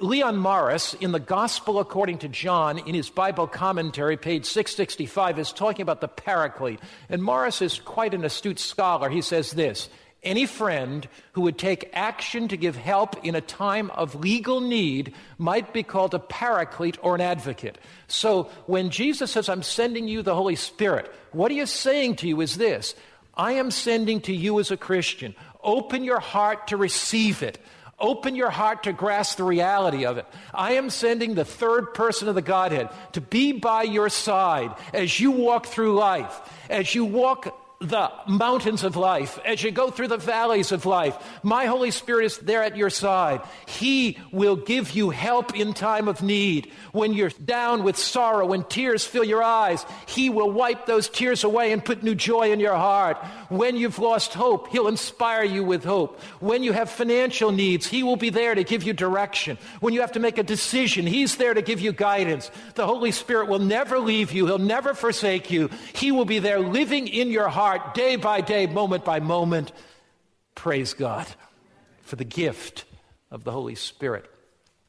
Leon 0.00 0.38
Morris, 0.38 0.94
in 0.94 1.12
the 1.12 1.20
Gospel 1.20 1.78
according 1.78 2.18
to 2.18 2.28
John, 2.28 2.78
in 2.78 2.94
his 2.94 3.10
Bible 3.10 3.46
commentary, 3.46 4.16
page 4.16 4.46
665, 4.46 5.38
is 5.38 5.52
talking 5.52 5.82
about 5.82 6.00
the 6.00 6.08
Paraclete. 6.08 6.80
And 7.08 7.22
Morris 7.22 7.62
is 7.62 7.78
quite 7.78 8.14
an 8.14 8.24
astute 8.24 8.58
scholar. 8.58 9.08
He 9.08 9.22
says 9.22 9.52
this 9.52 9.88
Any 10.24 10.46
friend 10.46 11.06
who 11.32 11.42
would 11.42 11.58
take 11.58 11.90
action 11.92 12.48
to 12.48 12.56
give 12.56 12.76
help 12.76 13.24
in 13.24 13.34
a 13.34 13.40
time 13.40 13.90
of 13.90 14.14
legal 14.14 14.60
need 14.60 15.14
might 15.36 15.72
be 15.72 15.82
called 15.82 16.14
a 16.14 16.18
Paraclete 16.18 16.98
or 17.02 17.14
an 17.14 17.20
advocate. 17.20 17.78
So 18.08 18.44
when 18.66 18.90
Jesus 18.90 19.32
says, 19.32 19.48
I'm 19.48 19.62
sending 19.62 20.08
you 20.08 20.22
the 20.22 20.34
Holy 20.34 20.56
Spirit, 20.56 21.12
what 21.32 21.50
he 21.50 21.60
is 21.60 21.70
saying 21.70 22.16
to 22.16 22.28
you 22.28 22.40
is 22.40 22.56
this 22.56 22.94
I 23.36 23.52
am 23.52 23.70
sending 23.70 24.20
to 24.22 24.34
you 24.34 24.58
as 24.60 24.70
a 24.70 24.76
Christian. 24.76 25.34
Open 25.62 26.04
your 26.04 26.20
heart 26.20 26.68
to 26.68 26.76
receive 26.76 27.42
it. 27.42 27.58
Open 27.98 28.34
your 28.34 28.50
heart 28.50 28.84
to 28.84 28.92
grasp 28.92 29.36
the 29.36 29.44
reality 29.44 30.04
of 30.04 30.18
it. 30.18 30.26
I 30.52 30.72
am 30.72 30.90
sending 30.90 31.34
the 31.34 31.44
third 31.44 31.94
person 31.94 32.28
of 32.28 32.34
the 32.34 32.42
Godhead 32.42 32.90
to 33.12 33.20
be 33.20 33.52
by 33.52 33.84
your 33.84 34.08
side 34.08 34.74
as 34.92 35.20
you 35.20 35.30
walk 35.30 35.66
through 35.66 35.94
life, 35.94 36.40
as 36.68 36.94
you 36.94 37.04
walk 37.04 37.56
the 37.80 38.10
mountains 38.26 38.84
of 38.84 38.96
life, 38.96 39.38
as 39.44 39.62
you 39.62 39.70
go 39.70 39.90
through 39.90 40.08
the 40.08 40.16
valleys 40.16 40.72
of 40.72 40.86
life, 40.86 41.16
my 41.42 41.66
Holy 41.66 41.90
Spirit 41.90 42.26
is 42.26 42.38
there 42.38 42.62
at 42.62 42.76
your 42.76 42.90
side. 42.90 43.42
He 43.66 44.18
will 44.32 44.56
give 44.56 44.92
you 44.92 45.10
help 45.10 45.54
in 45.54 45.74
time 45.74 46.08
of 46.08 46.22
need. 46.22 46.70
When 46.92 47.12
you're 47.12 47.30
down 47.30 47.82
with 47.82 47.96
sorrow, 47.96 48.46
when 48.46 48.64
tears 48.64 49.04
fill 49.04 49.24
your 49.24 49.42
eyes, 49.42 49.84
He 50.06 50.30
will 50.30 50.50
wipe 50.50 50.86
those 50.86 51.08
tears 51.08 51.44
away 51.44 51.72
and 51.72 51.84
put 51.84 52.02
new 52.02 52.14
joy 52.14 52.52
in 52.52 52.60
your 52.60 52.76
heart. 52.76 53.18
When 53.56 53.76
you've 53.76 53.98
lost 53.98 54.34
hope, 54.34 54.68
He'll 54.68 54.88
inspire 54.88 55.44
you 55.44 55.64
with 55.64 55.84
hope. 55.84 56.20
When 56.40 56.62
you 56.62 56.72
have 56.72 56.90
financial 56.90 57.52
needs, 57.52 57.86
He 57.86 58.02
will 58.02 58.16
be 58.16 58.30
there 58.30 58.54
to 58.54 58.64
give 58.64 58.82
you 58.82 58.92
direction. 58.92 59.58
When 59.80 59.94
you 59.94 60.00
have 60.00 60.12
to 60.12 60.20
make 60.20 60.38
a 60.38 60.42
decision, 60.42 61.06
He's 61.06 61.36
there 61.36 61.54
to 61.54 61.62
give 61.62 61.80
you 61.80 61.92
guidance. 61.92 62.50
The 62.74 62.86
Holy 62.86 63.12
Spirit 63.12 63.48
will 63.48 63.58
never 63.58 63.98
leave 63.98 64.32
you. 64.32 64.46
He'll 64.46 64.58
never 64.58 64.94
forsake 64.94 65.50
you. 65.50 65.70
He 65.94 66.12
will 66.12 66.24
be 66.24 66.38
there 66.38 66.60
living 66.60 67.08
in 67.08 67.30
your 67.30 67.48
heart 67.48 67.94
day 67.94 68.16
by 68.16 68.40
day, 68.40 68.66
moment 68.66 69.04
by 69.04 69.20
moment. 69.20 69.72
Praise 70.54 70.94
God 70.94 71.26
for 72.02 72.16
the 72.16 72.24
gift 72.24 72.84
of 73.30 73.44
the 73.44 73.52
Holy 73.52 73.74
Spirit. 73.74 74.30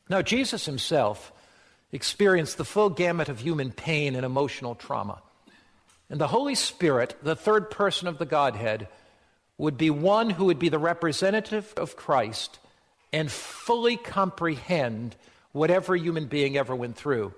Now, 0.09 0.21
Jesus 0.21 0.65
himself 0.65 1.31
experienced 1.91 2.57
the 2.57 2.65
full 2.65 2.89
gamut 2.89 3.29
of 3.29 3.39
human 3.39 3.71
pain 3.71 4.15
and 4.15 4.25
emotional 4.25 4.75
trauma. 4.75 5.21
And 6.09 6.19
the 6.19 6.27
Holy 6.27 6.55
Spirit, 6.55 7.15
the 7.23 7.35
third 7.35 7.71
person 7.71 8.07
of 8.07 8.17
the 8.17 8.25
Godhead, 8.25 8.87
would 9.57 9.77
be 9.77 9.89
one 9.89 10.29
who 10.29 10.45
would 10.45 10.59
be 10.59 10.69
the 10.69 10.79
representative 10.79 11.73
of 11.77 11.95
Christ 11.95 12.59
and 13.13 13.31
fully 13.31 13.97
comprehend 13.97 15.15
whatever 15.51 15.95
human 15.95 16.25
being 16.25 16.57
ever 16.57 16.75
went 16.75 16.97
through. 16.97 17.33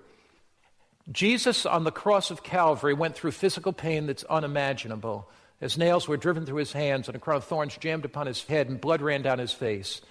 Jesus 1.12 1.66
on 1.66 1.84
the 1.84 1.92
cross 1.92 2.32
of 2.32 2.44
Calvary 2.44 2.94
went 2.94 3.16
through 3.16 3.32
physical 3.32 3.72
pain 3.72 4.08
that's 4.08 4.24
unimaginable 4.26 5.30
as 5.62 5.78
nails 5.78 6.08
were 6.08 6.18
driven 6.18 6.46
through 6.46 6.58
his 6.58 6.74
hands 6.74 7.08
and 7.08 7.16
a 7.16 7.20
crown 7.20 7.38
of 7.38 7.44
thorns 7.44 7.78
jammed 7.78 8.06
upon 8.06 8.28
his 8.28 8.44
head 8.44 8.68
and 8.70 8.82
blood 8.82 9.02
ran 9.02 9.22
down 9.22 9.40
his 9.40 9.54
face. 9.54 10.02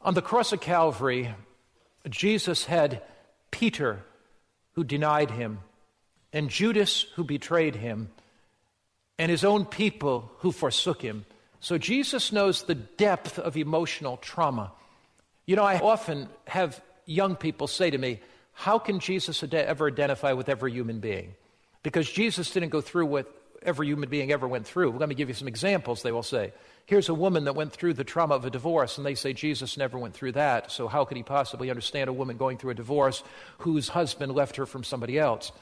On 0.00 0.14
the 0.14 0.22
cross 0.22 0.52
of 0.52 0.60
Calvary, 0.60 1.34
Jesus 2.08 2.64
had 2.64 3.02
Peter 3.50 4.04
who 4.72 4.84
denied 4.84 5.30
him, 5.30 5.60
and 6.34 6.50
Judas 6.50 7.06
who 7.14 7.24
betrayed 7.24 7.76
him, 7.76 8.10
and 9.18 9.30
his 9.30 9.44
own 9.44 9.64
people 9.64 10.32
who 10.38 10.52
forsook 10.52 11.00
him. 11.00 11.24
So 11.60 11.78
Jesus 11.78 12.32
knows 12.32 12.64
the 12.64 12.74
depth 12.74 13.38
of 13.38 13.56
emotional 13.56 14.18
trauma. 14.18 14.72
You 15.46 15.56
know, 15.56 15.62
I 15.62 15.78
often 15.78 16.28
have 16.46 16.82
young 17.06 17.36
people 17.36 17.68
say 17.68 17.88
to 17.88 17.96
me, 17.96 18.20
How 18.52 18.78
can 18.78 18.98
Jesus 18.98 19.42
ever 19.44 19.86
identify 19.86 20.32
with 20.32 20.48
every 20.48 20.72
human 20.72 20.98
being? 20.98 21.34
Because 21.84 22.10
Jesus 22.10 22.50
didn't 22.50 22.70
go 22.70 22.80
through 22.80 23.06
what 23.06 23.32
every 23.62 23.86
human 23.86 24.08
being 24.08 24.32
ever 24.32 24.48
went 24.48 24.66
through. 24.66 24.90
Let 24.90 25.08
me 25.08 25.14
give 25.14 25.28
you 25.28 25.34
some 25.34 25.48
examples, 25.48 26.02
they 26.02 26.12
will 26.12 26.22
say. 26.22 26.52
Here's 26.86 27.08
a 27.08 27.14
woman 27.14 27.44
that 27.44 27.54
went 27.54 27.72
through 27.72 27.94
the 27.94 28.04
trauma 28.04 28.34
of 28.34 28.44
a 28.44 28.50
divorce, 28.50 28.98
and 28.98 29.06
they 29.06 29.14
say 29.14 29.32
Jesus 29.32 29.76
never 29.76 29.98
went 29.98 30.14
through 30.14 30.32
that, 30.32 30.70
so 30.70 30.88
how 30.88 31.04
could 31.04 31.16
he 31.16 31.22
possibly 31.22 31.70
understand 31.70 32.10
a 32.10 32.12
woman 32.12 32.36
going 32.36 32.58
through 32.58 32.72
a 32.72 32.74
divorce 32.74 33.22
whose 33.58 33.88
husband 33.88 34.34
left 34.34 34.56
her 34.56 34.66
from 34.66 34.84
somebody 34.84 35.18
else? 35.18 35.52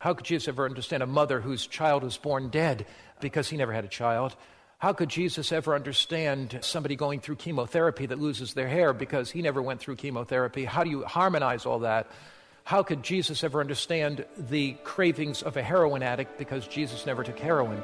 How 0.00 0.14
could 0.14 0.24
Jesus 0.24 0.48
ever 0.48 0.64
understand 0.64 1.02
a 1.02 1.06
mother 1.06 1.42
whose 1.42 1.66
child 1.66 2.02
was 2.02 2.16
born 2.16 2.48
dead 2.48 2.86
because 3.20 3.50
he 3.50 3.58
never 3.58 3.74
had 3.74 3.84
a 3.84 3.88
child? 3.88 4.34
How 4.78 4.94
could 4.94 5.10
Jesus 5.10 5.52
ever 5.52 5.74
understand 5.74 6.58
somebody 6.62 6.96
going 6.96 7.20
through 7.20 7.36
chemotherapy 7.36 8.06
that 8.06 8.18
loses 8.18 8.54
their 8.54 8.66
hair 8.66 8.94
because 8.94 9.30
he 9.30 9.42
never 9.42 9.60
went 9.60 9.78
through 9.78 9.96
chemotherapy? 9.96 10.64
How 10.64 10.84
do 10.84 10.90
you 10.90 11.04
harmonize 11.04 11.66
all 11.66 11.80
that? 11.80 12.10
How 12.64 12.82
could 12.82 13.02
Jesus 13.02 13.44
ever 13.44 13.60
understand 13.60 14.24
the 14.38 14.72
cravings 14.84 15.42
of 15.42 15.58
a 15.58 15.62
heroin 15.62 16.02
addict 16.02 16.38
because 16.38 16.66
Jesus 16.66 17.04
never 17.04 17.22
took 17.22 17.38
heroin? 17.38 17.82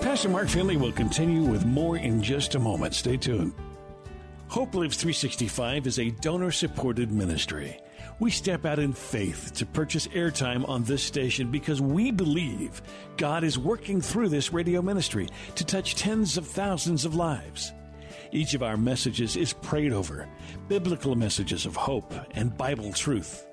Pastor 0.00 0.28
Mark 0.28 0.48
Finley 0.48 0.76
will 0.76 0.92
continue 0.92 1.42
with 1.42 1.66
more 1.66 1.96
in 1.96 2.22
just 2.22 2.54
a 2.54 2.60
moment. 2.60 2.94
Stay 2.94 3.16
tuned. 3.16 3.52
Hope 4.46 4.76
Lives 4.76 4.96
365 4.96 5.88
is 5.88 5.98
a 5.98 6.10
donor 6.10 6.52
supported 6.52 7.10
ministry. 7.10 7.80
We 8.20 8.30
step 8.30 8.66
out 8.66 8.80
in 8.80 8.92
faith 8.92 9.52
to 9.54 9.66
purchase 9.66 10.08
airtime 10.08 10.68
on 10.68 10.82
this 10.82 11.04
station 11.04 11.52
because 11.52 11.80
we 11.80 12.10
believe 12.10 12.82
God 13.16 13.44
is 13.44 13.58
working 13.58 14.00
through 14.00 14.28
this 14.28 14.52
radio 14.52 14.82
ministry 14.82 15.28
to 15.54 15.64
touch 15.64 15.94
tens 15.94 16.36
of 16.36 16.46
thousands 16.46 17.04
of 17.04 17.14
lives. 17.14 17.72
Each 18.32 18.54
of 18.54 18.64
our 18.64 18.76
messages 18.76 19.36
is 19.36 19.52
prayed 19.52 19.92
over, 19.92 20.28
biblical 20.66 21.14
messages 21.14 21.64
of 21.64 21.76
hope 21.76 22.12
and 22.32 22.56
Bible 22.56 22.92
truth. 22.92 23.46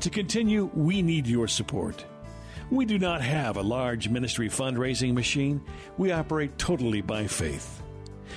To 0.00 0.08
continue, 0.08 0.70
we 0.74 1.02
need 1.02 1.26
your 1.26 1.46
support. 1.46 2.06
We 2.70 2.86
do 2.86 2.98
not 2.98 3.20
have 3.20 3.56
a 3.56 3.62
large 3.62 4.08
ministry 4.08 4.48
fundraising 4.48 5.12
machine. 5.12 5.62
We 5.98 6.10
operate 6.10 6.58
totally 6.58 7.02
by 7.02 7.26
faith. 7.26 7.82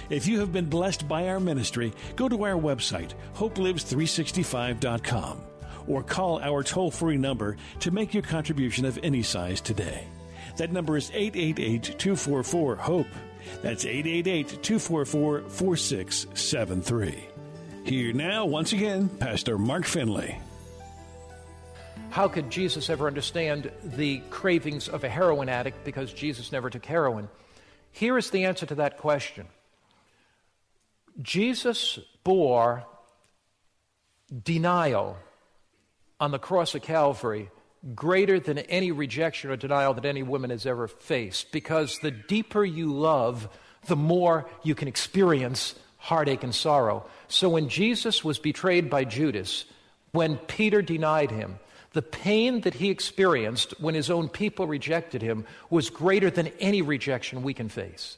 If 0.09 0.27
you 0.27 0.39
have 0.39 0.51
been 0.51 0.65
blessed 0.65 1.07
by 1.07 1.29
our 1.29 1.39
ministry, 1.39 1.93
go 2.15 2.29
to 2.29 2.43
our 2.43 2.55
website, 2.55 3.13
hopelives365.com, 3.36 5.41
or 5.89 6.03
call 6.03 6.39
our 6.39 6.63
toll 6.63 6.91
free 6.91 7.17
number 7.17 7.58
to 7.81 7.91
make 7.91 8.13
your 8.13 8.24
contribution 8.24 8.86
of 8.86 8.98
any 9.03 9.24
size 9.24 9.60
today. 9.60 10.08
That 10.55 10.72
number 10.72 10.96
is 10.96 11.12
888 11.13 12.00
244 12.00 12.75
HOPE. 12.77 13.08
That's 13.62 13.86
888 13.86 14.63
244 14.63 15.41
4673. 15.50 17.25
Here 17.84 18.13
now, 18.13 18.46
once 18.46 18.72
again, 18.72 19.10
Pastor 19.10 19.58
Mark 19.58 19.86
Finley. 19.86 20.38
How 22.12 22.27
could 22.27 22.50
Jesus 22.50 22.89
ever 22.89 23.08
understand 23.08 23.72
the 23.84 24.22
cravings 24.29 24.88
of 24.88 25.03
a 25.03 25.10
heroin 25.10 25.50
addict 25.50 25.84
because 25.84 26.13
Jesus 26.13 26.51
never 26.51 26.69
took 26.69 26.86
heroin? 26.86 27.29
Here 27.91 28.17
is 28.17 28.29
the 28.29 28.46
answer 28.46 28.65
to 28.65 28.75
that 28.75 28.98
question 28.98 29.48
Jesus 31.22 32.00
bore 32.24 32.86
denial 34.43 35.17
on 36.19 36.31
the 36.31 36.39
cross 36.39 36.75
of 36.75 36.81
Calvary 36.81 37.49
greater 37.95 38.39
than 38.39 38.59
any 38.59 38.91
rejection 38.91 39.49
or 39.49 39.55
denial 39.55 39.93
that 39.93 40.05
any 40.05 40.23
woman 40.23 40.49
has 40.49 40.65
ever 40.65 40.88
faced. 40.88 41.51
Because 41.51 41.97
the 41.99 42.11
deeper 42.11 42.63
you 42.63 42.93
love, 42.93 43.47
the 43.88 43.95
more 43.95 44.49
you 44.63 44.75
can 44.75 44.88
experience 44.88 45.75
heartache 45.97 46.43
and 46.43 46.53
sorrow. 46.53 47.05
So 47.27 47.49
when 47.49 47.69
Jesus 47.69 48.23
was 48.23 48.39
betrayed 48.39 48.89
by 48.89 49.05
Judas, 49.05 49.65
when 50.11 50.38
Peter 50.38 50.81
denied 50.81 51.31
him, 51.31 51.59
the 51.93 52.01
pain 52.01 52.61
that 52.61 52.75
he 52.75 52.89
experienced 52.89 53.73
when 53.79 53.95
his 53.95 54.09
own 54.09 54.29
people 54.29 54.67
rejected 54.67 55.21
him 55.21 55.45
was 55.69 55.89
greater 55.89 56.29
than 56.29 56.47
any 56.59 56.81
rejection 56.81 57.41
we 57.41 57.53
can 57.53 57.69
face. 57.69 58.17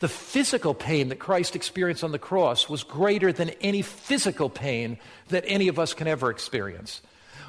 The 0.00 0.08
physical 0.08 0.74
pain 0.74 1.08
that 1.10 1.20
Christ 1.20 1.54
experienced 1.54 2.02
on 2.02 2.12
the 2.12 2.18
cross 2.18 2.68
was 2.68 2.82
greater 2.82 3.32
than 3.32 3.50
any 3.60 3.82
physical 3.82 4.50
pain 4.50 4.98
that 5.28 5.44
any 5.46 5.68
of 5.68 5.78
us 5.78 5.94
can 5.94 6.08
ever 6.08 6.30
experience. 6.30 7.00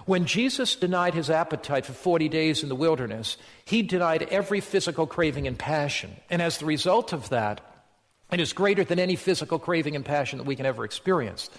When 0.05 0.25
Jesus 0.25 0.75
denied 0.75 1.15
his 1.15 1.31
appetite 1.31 1.85
for 1.85 1.93
40 1.93 2.29
days 2.29 2.61
in 2.61 2.69
the 2.69 2.75
wilderness, 2.75 3.37
he 3.65 3.81
denied 3.81 4.23
every 4.23 4.61
physical 4.61 5.07
craving 5.07 5.47
and 5.47 5.57
passion. 5.57 6.15
And 6.29 6.41
as 6.41 6.59
the 6.59 6.65
result 6.65 7.11
of 7.11 7.29
that, 7.29 7.61
it 8.31 8.39
is 8.39 8.53
greater 8.53 8.83
than 8.83 8.99
any 8.99 9.15
physical 9.15 9.57
craving 9.57 9.95
and 9.95 10.05
passion 10.05 10.37
that 10.37 10.47
we 10.47 10.55
can 10.55 10.65
ever 10.67 10.85
experience. 10.85 11.49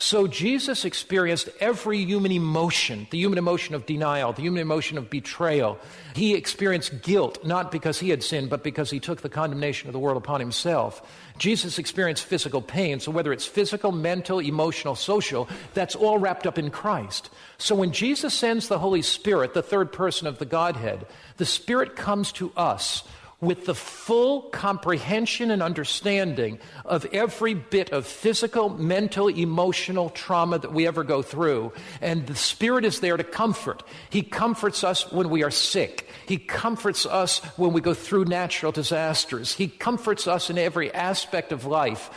So 0.00 0.28
Jesus 0.28 0.84
experienced 0.84 1.48
every 1.58 2.04
human 2.04 2.30
emotion 2.30 3.08
the 3.10 3.18
human 3.18 3.36
emotion 3.38 3.74
of 3.74 3.84
denial, 3.84 4.32
the 4.32 4.42
human 4.42 4.62
emotion 4.62 4.96
of 4.96 5.10
betrayal. 5.10 5.76
He 6.14 6.34
experienced 6.34 7.02
guilt, 7.02 7.44
not 7.44 7.72
because 7.72 7.98
he 7.98 8.10
had 8.10 8.22
sinned, 8.22 8.48
but 8.48 8.62
because 8.62 8.90
he 8.90 9.00
took 9.00 9.22
the 9.22 9.28
condemnation 9.28 9.88
of 9.88 9.92
the 9.92 9.98
world 9.98 10.16
upon 10.16 10.38
himself. 10.38 11.02
Jesus 11.36 11.80
experienced 11.80 12.24
physical 12.24 12.62
pain, 12.62 13.00
so 13.00 13.10
whether 13.10 13.32
it's 13.32 13.44
physical, 13.44 13.90
mental, 13.90 14.38
emotional, 14.38 14.94
social, 14.94 15.48
that's 15.74 15.96
all 15.96 16.18
wrapped 16.18 16.46
up 16.46 16.58
in 16.58 16.70
Christ. 16.70 17.30
So 17.58 17.74
when 17.74 17.90
Jesus 17.90 18.34
sends 18.34 18.68
the 18.68 18.78
Holy 18.78 19.02
Spirit, 19.02 19.52
the 19.52 19.62
third 19.62 19.92
person 19.92 20.28
of 20.28 20.38
the 20.38 20.46
Godhead, 20.46 21.06
the 21.38 21.46
Spirit 21.46 21.96
comes 21.96 22.30
to 22.32 22.52
us 22.56 23.02
with 23.40 23.66
the 23.66 23.74
full 23.74 24.42
comprehension 24.42 25.52
and 25.52 25.62
understanding 25.62 26.58
of 26.84 27.06
every 27.12 27.54
bit 27.54 27.90
of 27.92 28.04
physical, 28.04 28.68
mental, 28.68 29.28
emotional 29.28 30.10
trauma 30.10 30.58
that 30.58 30.72
we 30.72 30.88
ever 30.88 31.04
go 31.04 31.22
through. 31.22 31.72
And 32.00 32.26
the 32.26 32.34
Spirit 32.34 32.84
is 32.84 32.98
there 32.98 33.16
to 33.16 33.22
comfort. 33.22 33.84
He 34.10 34.22
comforts 34.22 34.82
us 34.82 35.12
when 35.12 35.30
we 35.30 35.44
are 35.44 35.52
sick. 35.52 36.08
He 36.26 36.36
comforts 36.36 37.06
us 37.06 37.38
when 37.56 37.72
we 37.72 37.80
go 37.80 37.94
through 37.94 38.24
natural 38.24 38.72
disasters. 38.72 39.54
He 39.54 39.68
comforts 39.68 40.26
us 40.26 40.50
in 40.50 40.58
every 40.58 40.92
aspect 40.92 41.52
of 41.52 41.64
life. 41.64 42.10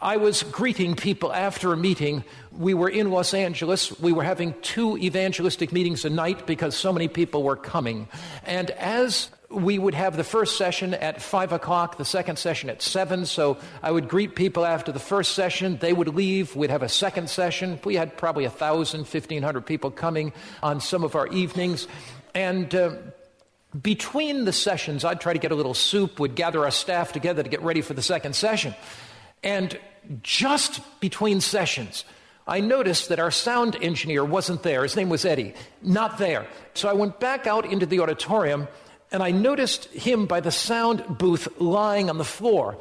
I 0.00 0.18
was 0.18 0.44
greeting 0.44 0.94
people 0.94 1.32
after 1.32 1.72
a 1.72 1.76
meeting. 1.76 2.24
We 2.52 2.74
were 2.74 2.88
in 2.88 3.10
Los 3.10 3.34
Angeles. 3.34 3.98
We 4.00 4.12
were 4.12 4.22
having 4.22 4.54
two 4.62 4.96
evangelistic 4.96 5.72
meetings 5.72 6.04
a 6.04 6.10
night 6.10 6.46
because 6.46 6.76
so 6.76 6.92
many 6.92 7.08
people 7.08 7.42
were 7.42 7.56
coming. 7.56 8.08
And 8.46 8.70
as 8.70 9.30
we 9.50 9.78
would 9.80 9.94
have 9.94 10.16
the 10.16 10.24
first 10.24 10.56
session 10.56 10.94
at 10.94 11.20
5 11.20 11.52
o'clock, 11.52 11.98
the 11.98 12.04
second 12.04 12.38
session 12.38 12.70
at 12.70 12.80
7. 12.80 13.26
So 13.26 13.58
I 13.82 13.90
would 13.90 14.08
greet 14.08 14.36
people 14.36 14.64
after 14.64 14.92
the 14.92 15.00
first 15.00 15.32
session. 15.32 15.76
They 15.78 15.92
would 15.92 16.14
leave. 16.14 16.54
We'd 16.54 16.70
have 16.70 16.84
a 16.84 16.88
second 16.88 17.28
session. 17.28 17.80
We 17.84 17.96
had 17.96 18.16
probably 18.16 18.44
1,000, 18.44 19.00
1,500 19.00 19.66
people 19.66 19.90
coming 19.90 20.32
on 20.62 20.80
some 20.80 21.02
of 21.02 21.16
our 21.16 21.26
evenings. 21.26 21.88
And 22.32 22.72
uh, 22.72 22.94
between 23.82 24.44
the 24.44 24.52
sessions, 24.52 25.04
I'd 25.04 25.20
try 25.20 25.32
to 25.32 25.38
get 25.40 25.50
a 25.50 25.56
little 25.56 25.74
soup, 25.74 26.20
We'd 26.20 26.36
gather 26.36 26.64
our 26.64 26.70
staff 26.70 27.12
together 27.12 27.42
to 27.42 27.48
get 27.48 27.62
ready 27.62 27.82
for 27.82 27.94
the 27.94 28.02
second 28.02 28.36
session. 28.36 28.74
And 29.42 29.76
just 30.22 30.80
between 31.00 31.40
sessions, 31.40 32.04
I 32.46 32.60
noticed 32.60 33.08
that 33.08 33.18
our 33.18 33.32
sound 33.32 33.76
engineer 33.82 34.24
wasn't 34.24 34.62
there. 34.62 34.84
His 34.84 34.94
name 34.94 35.08
was 35.08 35.24
Eddie. 35.24 35.54
Not 35.82 36.18
there. 36.18 36.46
So 36.74 36.88
I 36.88 36.92
went 36.92 37.18
back 37.18 37.48
out 37.48 37.64
into 37.64 37.86
the 37.86 37.98
auditorium 37.98 38.68
and 39.12 39.22
I 39.22 39.30
noticed 39.30 39.86
him 39.86 40.26
by 40.26 40.40
the 40.40 40.50
sound 40.50 41.18
booth 41.18 41.48
lying 41.60 42.08
on 42.08 42.18
the 42.18 42.24
floor. 42.24 42.78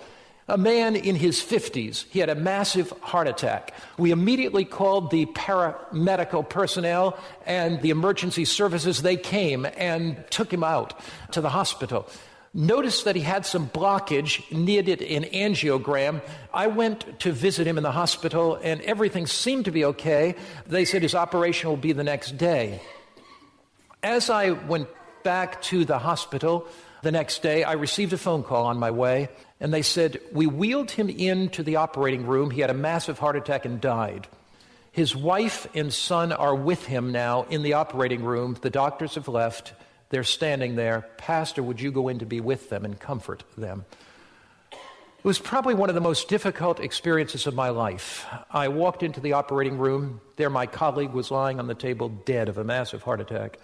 A 0.47 0.57
man 0.57 0.95
in 0.95 1.15
his 1.15 1.39
50s. 1.41 2.05
He 2.09 2.19
had 2.19 2.29
a 2.29 2.35
massive 2.35 2.89
heart 3.01 3.27
attack. 3.27 3.73
We 3.99 4.09
immediately 4.09 4.65
called 4.65 5.11
the 5.11 5.27
paramedical 5.27 6.49
personnel 6.49 7.19
and 7.45 7.79
the 7.81 7.91
emergency 7.91 8.45
services. 8.45 9.03
They 9.03 9.15
came 9.15 9.67
and 9.77 10.23
took 10.31 10.51
him 10.51 10.63
out 10.63 10.99
to 11.33 11.41
the 11.41 11.49
hospital. 11.49 12.09
Noticed 12.51 13.05
that 13.05 13.15
he 13.15 13.21
had 13.21 13.45
some 13.45 13.69
blockage, 13.69 14.51
needed 14.51 15.03
an 15.03 15.25
angiogram. 15.25 16.19
I 16.51 16.65
went 16.65 17.19
to 17.19 17.31
visit 17.31 17.67
him 17.67 17.77
in 17.77 17.83
the 17.83 17.91
hospital, 17.91 18.59
and 18.63 18.81
everything 18.81 19.27
seemed 19.27 19.65
to 19.65 19.71
be 19.71 19.85
okay. 19.85 20.33
They 20.65 20.83
said 20.83 21.03
his 21.03 21.13
operation 21.13 21.69
will 21.69 21.77
be 21.77 21.91
the 21.91 22.03
next 22.03 22.37
day. 22.37 22.81
As 24.01 24.31
I 24.31 24.49
went 24.49 24.87
back 25.23 25.61
to 25.63 25.85
the 25.85 25.99
hospital 25.99 26.67
the 27.01 27.11
next 27.11 27.41
day, 27.41 27.63
I 27.63 27.73
received 27.73 28.11
a 28.11 28.17
phone 28.17 28.43
call 28.43 28.65
on 28.65 28.77
my 28.77 28.91
way, 28.91 29.29
and 29.59 29.73
they 29.73 29.81
said, 29.81 30.19
We 30.33 30.47
wheeled 30.47 30.91
him 30.91 31.09
into 31.09 31.63
the 31.63 31.77
operating 31.77 32.25
room. 32.27 32.51
He 32.51 32.61
had 32.61 32.69
a 32.69 32.73
massive 32.73 33.19
heart 33.19 33.37
attack 33.37 33.65
and 33.65 33.79
died. 33.79 34.27
His 34.91 35.15
wife 35.15 35.67
and 35.73 35.93
son 35.93 36.33
are 36.33 36.55
with 36.55 36.85
him 36.85 37.11
now 37.11 37.43
in 37.43 37.63
the 37.63 37.73
operating 37.73 38.23
room. 38.23 38.57
The 38.59 38.69
doctors 38.69 39.15
have 39.15 39.27
left. 39.29 39.73
They're 40.09 40.23
standing 40.23 40.75
there. 40.75 41.07
Pastor, 41.17 41.63
would 41.63 41.79
you 41.79 41.91
go 41.91 42.09
in 42.09 42.19
to 42.19 42.25
be 42.25 42.41
with 42.41 42.69
them 42.69 42.83
and 42.83 42.99
comfort 42.99 43.43
them? 43.57 43.85
It 44.71 45.25
was 45.25 45.39
probably 45.39 45.75
one 45.75 45.89
of 45.89 45.95
the 45.95 46.01
most 46.01 46.27
difficult 46.27 46.79
experiences 46.79 47.45
of 47.45 47.53
my 47.53 47.69
life. 47.69 48.25
I 48.51 48.69
walked 48.69 49.03
into 49.03 49.19
the 49.19 49.33
operating 49.33 49.77
room. 49.77 50.21
There, 50.37 50.49
my 50.49 50.65
colleague 50.65 51.11
was 51.11 51.29
lying 51.29 51.59
on 51.59 51.67
the 51.67 51.75
table, 51.75 52.09
dead 52.09 52.49
of 52.49 52.57
a 52.57 52.63
massive 52.63 53.03
heart 53.03 53.21
attack. 53.21 53.59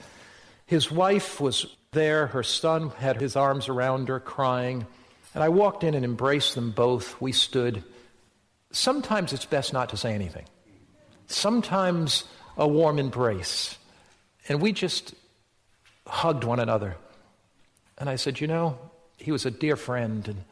His 0.66 0.92
wife 0.92 1.40
was 1.40 1.66
there. 1.92 2.28
Her 2.28 2.44
son 2.44 2.90
had 2.90 3.20
his 3.22 3.36
arms 3.36 3.70
around 3.70 4.08
her, 4.08 4.20
crying. 4.20 4.86
And 5.34 5.44
I 5.44 5.50
walked 5.50 5.84
in 5.84 5.94
and 5.94 6.06
embraced 6.06 6.56
them 6.56 6.72
both. 6.72 7.20
We 7.22 7.32
stood. 7.32 7.84
Sometimes 8.72 9.34
it's 9.34 9.46
best 9.46 9.74
not 9.74 9.90
to 9.90 9.98
say 9.98 10.14
anything. 10.14 10.46
Sometimes 11.28 12.24
a 12.58 12.68
warm 12.68 13.00
embrace. 13.00 13.78
And 14.48 14.62
we 14.62 14.72
just 14.72 15.14
hugged 16.08 16.44
one 16.44 16.60
another. 16.60 16.96
And 17.98 18.10
I 18.10 18.16
said, 18.16 18.40
You 18.40 18.48
know, 18.48 18.78
he 19.18 19.32
was 19.32 19.46
a 19.46 19.52
dear 19.52 19.76
friend, 19.76 20.28
and 20.28 20.44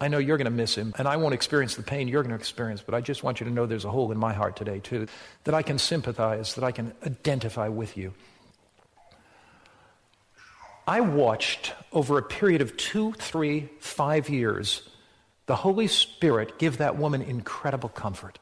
I 0.00 0.08
know 0.08 0.18
you're 0.18 0.36
going 0.36 0.46
to 0.46 0.50
miss 0.50 0.74
him, 0.74 0.94
and 0.98 1.08
I 1.08 1.16
won't 1.16 1.34
experience 1.34 1.74
the 1.74 1.82
pain 1.82 2.06
you're 2.06 2.22
going 2.22 2.34
to 2.34 2.38
experience, 2.38 2.82
but 2.82 2.94
I 2.94 3.00
just 3.00 3.22
want 3.22 3.40
you 3.40 3.46
to 3.46 3.52
know 3.52 3.66
there's 3.66 3.84
a 3.84 3.90
hole 3.90 4.12
in 4.12 4.18
my 4.18 4.34
heart 4.34 4.56
today, 4.56 4.78
too, 4.78 5.06
that 5.44 5.54
I 5.54 5.62
can 5.62 5.78
sympathize, 5.78 6.54
that 6.54 6.64
I 6.64 6.72
can 6.72 6.92
identify 7.04 7.68
with 7.68 7.96
you. 7.96 8.12
I 10.86 11.00
watched 11.00 11.72
over 11.92 12.18
a 12.18 12.22
period 12.22 12.62
of 12.62 12.76
two, 12.76 13.12
three, 13.12 13.68
five 13.80 14.28
years 14.28 14.88
the 15.46 15.56
Holy 15.56 15.86
Spirit 15.86 16.58
give 16.58 16.78
that 16.78 16.96
woman 16.96 17.22
incredible 17.22 17.88
comfort. 17.88 18.38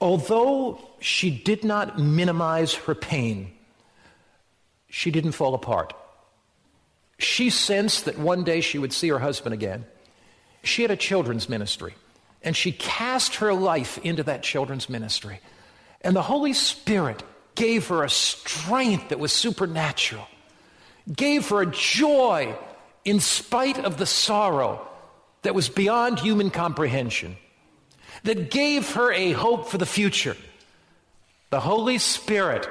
Although 0.00 0.80
she 1.00 1.30
did 1.30 1.64
not 1.64 1.98
minimize 1.98 2.74
her 2.74 2.94
pain, 2.94 3.52
she 4.88 5.10
didn't 5.10 5.32
fall 5.32 5.54
apart. 5.54 5.94
She 7.18 7.48
sensed 7.48 8.04
that 8.04 8.18
one 8.18 8.44
day 8.44 8.60
she 8.60 8.78
would 8.78 8.92
see 8.92 9.08
her 9.08 9.18
husband 9.18 9.54
again. 9.54 9.86
She 10.62 10.82
had 10.82 10.90
a 10.90 10.96
children's 10.96 11.48
ministry, 11.48 11.94
and 12.42 12.54
she 12.54 12.72
cast 12.72 13.36
her 13.36 13.54
life 13.54 13.98
into 13.98 14.22
that 14.24 14.42
children's 14.42 14.90
ministry. 14.90 15.40
And 16.02 16.14
the 16.14 16.22
Holy 16.22 16.52
Spirit 16.52 17.22
gave 17.54 17.88
her 17.88 18.02
a 18.02 18.10
strength 18.10 19.08
that 19.08 19.18
was 19.18 19.32
supernatural 19.32 20.26
gave 21.12 21.48
her 21.48 21.62
a 21.62 21.70
joy 21.70 22.56
in 23.04 23.20
spite 23.20 23.78
of 23.78 23.98
the 23.98 24.06
sorrow 24.06 24.86
that 25.42 25.54
was 25.54 25.68
beyond 25.68 26.18
human 26.18 26.50
comprehension, 26.50 27.36
that 28.22 28.50
gave 28.50 28.94
her 28.94 29.12
a 29.12 29.32
hope 29.32 29.68
for 29.68 29.78
the 29.78 29.86
future. 29.86 30.36
The 31.50 31.60
Holy 31.60 31.98
Spirit, 31.98 32.68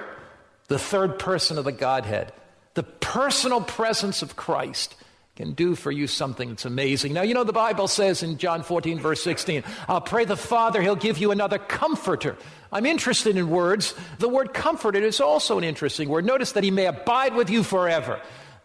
the 0.67 0.79
third 0.79 1.19
person 1.19 1.57
of 1.57 1.65
the 1.65 1.71
Godhead, 1.71 2.33
the 2.73 2.83
personal 2.83 3.61
presence 3.61 4.21
of 4.21 4.35
Christ, 4.35 4.95
can 5.35 5.53
do 5.53 5.73
for 5.73 5.91
you 5.91 6.05
something 6.05 6.49
that's 6.49 6.65
amazing. 6.65 7.13
Now, 7.13 7.23
you 7.23 7.33
know, 7.33 7.43
the 7.43 7.51
Bible 7.51 7.87
says 7.87 8.21
in 8.21 8.37
John 8.37 8.61
14, 8.61 8.99
verse 8.99 9.23
16, 9.23 9.63
I'll 9.87 9.99
pray 9.99 10.25
the 10.25 10.37
Father, 10.37 10.79
He'll 10.79 10.95
give 10.95 11.17
you 11.17 11.31
another 11.31 11.57
comforter. 11.57 12.37
I'm 12.71 12.85
interested 12.85 13.35
in 13.35 13.49
words. 13.49 13.95
The 14.19 14.29
word 14.29 14.53
comforter 14.53 14.99
is 14.99 15.19
also 15.19 15.57
an 15.57 15.63
interesting 15.63 16.07
word. 16.09 16.25
Notice 16.25 16.51
that 16.51 16.63
He 16.63 16.69
may 16.69 16.85
abide 16.85 17.33
with 17.33 17.49
you 17.49 17.63
forever. 17.63 18.21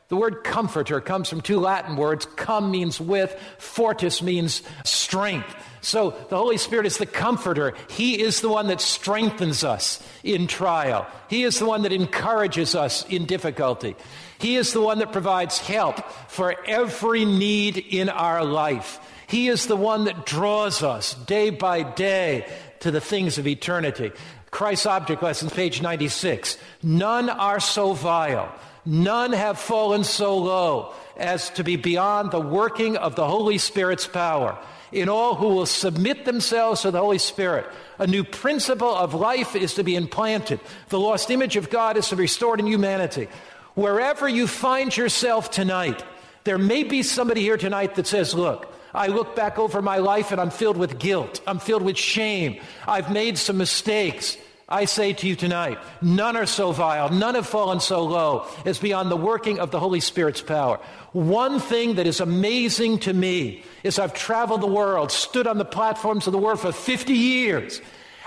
The 0.08 0.16
word 0.16 0.44
comforter 0.44 1.00
comes 1.00 1.28
from 1.28 1.42
two 1.42 1.58
Latin 1.58 1.96
words. 1.96 2.26
Cum 2.36 2.70
means 2.70 3.00
with, 3.00 3.34
fortis 3.58 4.22
means 4.22 4.62
strength. 4.84 5.54
So 5.80 6.14
the 6.28 6.36
Holy 6.36 6.56
Spirit 6.56 6.86
is 6.86 6.98
the 6.98 7.06
comforter. 7.06 7.74
He 7.88 8.20
is 8.20 8.40
the 8.40 8.48
one 8.48 8.68
that 8.68 8.80
strengthens 8.80 9.64
us 9.64 10.02
in 10.24 10.46
trial. 10.46 11.06
He 11.28 11.44
is 11.44 11.58
the 11.58 11.66
one 11.66 11.82
that 11.82 11.92
encourages 11.92 12.74
us 12.74 13.06
in 13.08 13.26
difficulty. 13.26 13.96
He 14.38 14.56
is 14.56 14.72
the 14.72 14.80
one 14.80 15.00
that 15.00 15.12
provides 15.12 15.58
help 15.58 15.98
for 16.28 16.54
every 16.66 17.24
need 17.24 17.76
in 17.76 18.08
our 18.08 18.44
life. 18.44 19.00
He 19.26 19.48
is 19.48 19.66
the 19.66 19.76
one 19.76 20.04
that 20.04 20.24
draws 20.24 20.82
us 20.82 21.14
day 21.14 21.50
by 21.50 21.82
day 21.82 22.46
to 22.80 22.90
the 22.90 23.00
things 23.00 23.38
of 23.38 23.46
eternity. 23.46 24.12
Christ's 24.50 24.86
Object 24.86 25.22
Lessons, 25.22 25.52
page 25.52 25.82
96. 25.82 26.56
None 26.82 27.28
are 27.28 27.60
so 27.60 27.92
vile, 27.92 28.54
none 28.86 29.32
have 29.32 29.58
fallen 29.58 30.04
so 30.04 30.38
low 30.38 30.94
as 31.16 31.50
to 31.50 31.64
be 31.64 31.76
beyond 31.76 32.30
the 32.30 32.40
working 32.40 32.96
of 32.96 33.16
the 33.16 33.26
Holy 33.26 33.58
Spirit's 33.58 34.06
power. 34.06 34.58
In 34.90 35.10
all 35.10 35.34
who 35.34 35.48
will 35.48 35.66
submit 35.66 36.24
themselves 36.24 36.82
to 36.82 36.90
the 36.90 37.00
Holy 37.00 37.18
Spirit, 37.18 37.66
a 37.98 38.06
new 38.06 38.24
principle 38.24 38.94
of 38.94 39.12
life 39.12 39.54
is 39.54 39.74
to 39.74 39.84
be 39.84 39.96
implanted. 39.96 40.60
The 40.88 40.98
lost 40.98 41.30
image 41.30 41.56
of 41.56 41.68
God 41.68 41.98
is 41.98 42.08
to 42.08 42.16
be 42.16 42.22
restored 42.22 42.60
in 42.60 42.66
humanity. 42.66 43.28
Wherever 43.78 44.28
you 44.28 44.48
find 44.48 44.94
yourself 44.96 45.52
tonight, 45.52 46.02
there 46.42 46.58
may 46.58 46.82
be 46.82 47.04
somebody 47.04 47.42
here 47.42 47.56
tonight 47.56 47.94
that 47.94 48.08
says, 48.08 48.34
Look, 48.34 48.74
I 48.92 49.06
look 49.06 49.36
back 49.36 49.56
over 49.56 49.80
my 49.80 49.98
life 49.98 50.32
and 50.32 50.40
I'm 50.40 50.50
filled 50.50 50.76
with 50.76 50.98
guilt. 50.98 51.40
I'm 51.46 51.60
filled 51.60 51.82
with 51.82 51.96
shame. 51.96 52.60
I've 52.88 53.12
made 53.12 53.38
some 53.38 53.56
mistakes. 53.56 54.36
I 54.68 54.86
say 54.86 55.12
to 55.12 55.28
you 55.28 55.36
tonight, 55.36 55.78
none 56.02 56.36
are 56.36 56.44
so 56.44 56.72
vile, 56.72 57.08
none 57.08 57.36
have 57.36 57.46
fallen 57.46 57.78
so 57.78 58.02
low 58.02 58.48
as 58.66 58.78
beyond 58.80 59.12
the 59.12 59.16
working 59.16 59.60
of 59.60 59.70
the 59.70 59.78
Holy 59.78 60.00
Spirit's 60.00 60.42
power. 60.42 60.80
One 61.12 61.60
thing 61.60 61.94
that 61.94 62.06
is 62.08 62.18
amazing 62.18 62.98
to 63.00 63.12
me 63.12 63.62
is 63.84 64.00
I've 64.00 64.12
traveled 64.12 64.60
the 64.60 64.66
world, 64.66 65.12
stood 65.12 65.46
on 65.46 65.56
the 65.56 65.64
platforms 65.64 66.26
of 66.26 66.32
the 66.32 66.38
world 66.38 66.58
for 66.58 66.72
50 66.72 67.12
years, 67.12 67.80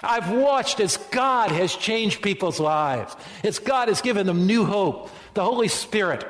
I've 0.03 0.31
watched 0.31 0.79
as 0.79 0.97
God 0.97 1.51
has 1.51 1.75
changed 1.75 2.21
people's 2.21 2.59
lives, 2.59 3.15
as 3.43 3.59
God 3.59 3.87
has 3.87 4.01
given 4.01 4.25
them 4.27 4.47
new 4.47 4.65
hope. 4.65 5.09
The 5.33 5.43
Holy 5.43 5.67
Spirit 5.67 6.25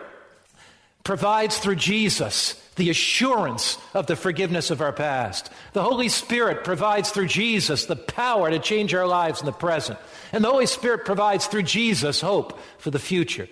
provides 1.04 1.58
through 1.58 1.76
Jesus 1.76 2.54
the 2.76 2.90
assurance 2.90 3.78
of 3.94 4.08
the 4.08 4.16
forgiveness 4.16 4.72
of 4.72 4.82
our 4.82 4.94
past. 4.94 5.50
The 5.74 5.84
Holy 5.84 6.10
Spirit 6.10 6.64
provides 6.64 7.12
through 7.12 7.28
Jesus 7.28 7.86
the 7.86 7.96
power 7.96 8.50
to 8.50 8.60
change 8.60 8.94
our 8.94 9.08
lives 9.08 9.40
in 9.40 9.46
the 9.46 9.52
present. 9.52 10.00
And 10.32 10.44
the 10.44 10.50
Holy 10.50 10.66
Spirit 10.66 11.06
provides 11.06 11.48
through 11.48 11.64
Jesus 11.64 12.22
hope 12.22 12.60
for 12.78 12.90
the 12.90 13.00
future. 13.00 13.48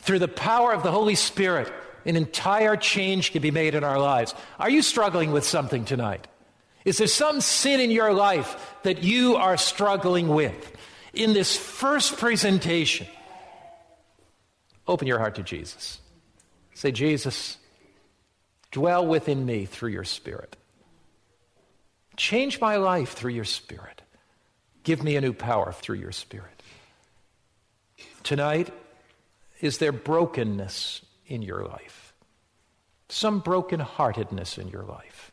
Through 0.00 0.18
the 0.18 0.28
power 0.28 0.72
of 0.72 0.82
the 0.82 0.90
Holy 0.90 1.14
Spirit, 1.14 1.72
an 2.04 2.16
entire 2.16 2.76
change 2.76 3.32
can 3.32 3.40
be 3.40 3.50
made 3.50 3.74
in 3.74 3.84
our 3.84 3.98
lives. 3.98 4.34
Are 4.58 4.68
you 4.68 4.82
struggling 4.82 5.32
with 5.32 5.44
something 5.44 5.84
tonight? 5.84 6.26
Is 6.84 6.98
there 6.98 7.06
some 7.06 7.40
sin 7.40 7.80
in 7.80 7.90
your 7.90 8.12
life 8.12 8.74
that 8.82 9.02
you 9.02 9.36
are 9.36 9.56
struggling 9.56 10.28
with? 10.28 10.72
In 11.14 11.32
this 11.32 11.56
first 11.56 12.18
presentation, 12.18 13.06
open 14.86 15.06
your 15.06 15.18
heart 15.18 15.36
to 15.36 15.42
Jesus. 15.42 16.00
Say, 16.74 16.90
Jesus, 16.90 17.56
dwell 18.70 19.06
within 19.06 19.46
me 19.46 19.64
through 19.64 19.90
your 19.90 20.04
Spirit. 20.04 20.56
Change 22.16 22.60
my 22.60 22.76
life 22.76 23.12
through 23.12 23.32
your 23.32 23.44
Spirit. 23.44 24.02
Give 24.82 25.02
me 25.02 25.16
a 25.16 25.20
new 25.20 25.32
power 25.32 25.72
through 25.72 25.96
your 25.96 26.12
Spirit. 26.12 26.62
Tonight, 28.22 28.72
is 29.60 29.78
there 29.78 29.92
brokenness 29.92 31.02
in 31.26 31.42
your 31.42 31.64
life, 31.64 32.12
some 33.08 33.40
brokenheartedness 33.40 34.58
in 34.58 34.68
your 34.68 34.82
life, 34.82 35.32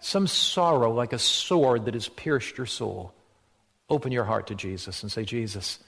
some 0.00 0.26
sorrow 0.26 0.92
like 0.92 1.12
a 1.12 1.18
sword 1.18 1.84
that 1.86 1.94
has 1.94 2.08
pierced 2.08 2.56
your 2.56 2.66
soul, 2.66 3.12
open 3.90 4.12
your 4.12 4.24
heart 4.24 4.46
to 4.48 4.54
Jesus 4.54 5.02
and 5.02 5.10
say, 5.10 5.24
Jesus, 5.24 5.78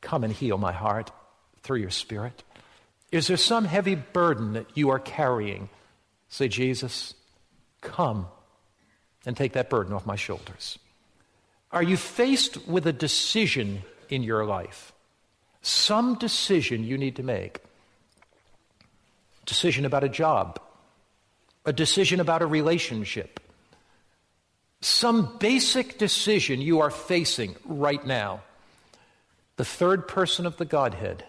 come 0.00 0.24
and 0.24 0.32
heal 0.32 0.58
my 0.58 0.72
heart 0.72 1.10
through 1.62 1.78
your 1.78 1.90
Spirit. 1.90 2.42
Is 3.10 3.26
there 3.26 3.36
some 3.36 3.64
heavy 3.64 3.94
burden 3.94 4.54
that 4.54 4.66
you 4.74 4.90
are 4.90 4.98
carrying? 4.98 5.68
Say, 6.28 6.48
Jesus, 6.48 7.14
come 7.80 8.26
and 9.26 9.36
take 9.36 9.52
that 9.52 9.70
burden 9.70 9.92
off 9.92 10.06
my 10.06 10.16
shoulders. 10.16 10.78
Are 11.70 11.82
you 11.82 11.96
faced 11.96 12.66
with 12.66 12.86
a 12.86 12.92
decision 12.92 13.82
in 14.08 14.22
your 14.22 14.44
life? 14.44 14.92
Some 15.62 16.14
decision 16.14 16.84
you 16.84 16.98
need 16.98 17.16
to 17.16 17.22
make. 17.22 17.60
Decision 19.46 19.84
about 19.84 20.04
a 20.04 20.08
job, 20.08 20.60
a 21.64 21.72
decision 21.72 22.20
about 22.20 22.42
a 22.42 22.46
relationship, 22.46 23.40
some 24.80 25.38
basic 25.38 25.98
decision 25.98 26.60
you 26.60 26.80
are 26.80 26.90
facing 26.90 27.54
right 27.64 28.04
now. 28.04 28.42
The 29.56 29.64
third 29.64 30.08
person 30.08 30.44
of 30.46 30.56
the 30.56 30.64
Godhead 30.64 31.24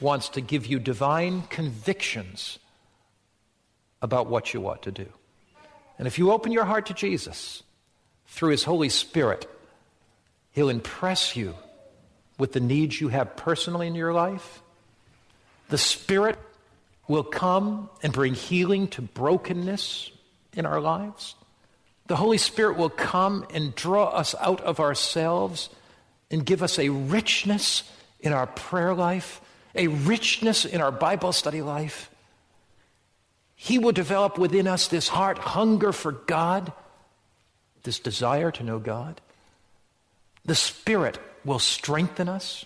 wants 0.00 0.28
to 0.30 0.40
give 0.40 0.66
you 0.66 0.78
divine 0.78 1.42
convictions 1.42 2.58
about 4.00 4.28
what 4.28 4.54
you 4.54 4.68
ought 4.68 4.82
to 4.82 4.92
do. 4.92 5.06
And 5.98 6.06
if 6.06 6.18
you 6.18 6.30
open 6.30 6.52
your 6.52 6.64
heart 6.64 6.86
to 6.86 6.94
Jesus 6.94 7.64
through 8.28 8.50
His 8.50 8.62
Holy 8.62 8.88
Spirit, 8.88 9.48
He'll 10.52 10.68
impress 10.68 11.34
you 11.34 11.54
with 12.38 12.52
the 12.52 12.60
needs 12.60 13.00
you 13.00 13.08
have 13.08 13.36
personally 13.36 13.88
in 13.88 13.96
your 13.96 14.12
life. 14.12 14.62
The 15.68 15.78
Spirit 15.78 16.38
will 17.08 17.24
come 17.24 17.88
and 18.02 18.12
bring 18.12 18.34
healing 18.34 18.86
to 18.88 19.02
brokenness 19.02 20.10
in 20.52 20.66
our 20.66 20.80
lives. 20.80 21.34
The 22.06 22.16
Holy 22.16 22.38
Spirit 22.38 22.76
will 22.76 22.90
come 22.90 23.46
and 23.52 23.74
draw 23.74 24.06
us 24.08 24.34
out 24.40 24.60
of 24.60 24.78
ourselves 24.78 25.70
and 26.30 26.44
give 26.44 26.62
us 26.62 26.78
a 26.78 26.90
richness 26.90 27.90
in 28.20 28.32
our 28.32 28.46
prayer 28.46 28.94
life, 28.94 29.40
a 29.74 29.88
richness 29.88 30.64
in 30.64 30.80
our 30.80 30.92
Bible 30.92 31.32
study 31.32 31.62
life. 31.62 32.10
He 33.54 33.78
will 33.78 33.92
develop 33.92 34.38
within 34.38 34.66
us 34.66 34.88
this 34.88 35.08
heart 35.08 35.38
hunger 35.38 35.92
for 35.92 36.12
God, 36.12 36.72
this 37.82 37.98
desire 37.98 38.50
to 38.52 38.62
know 38.62 38.78
God. 38.78 39.20
The 40.44 40.54
Spirit 40.54 41.18
will 41.44 41.58
strengthen 41.58 42.28
us. 42.28 42.64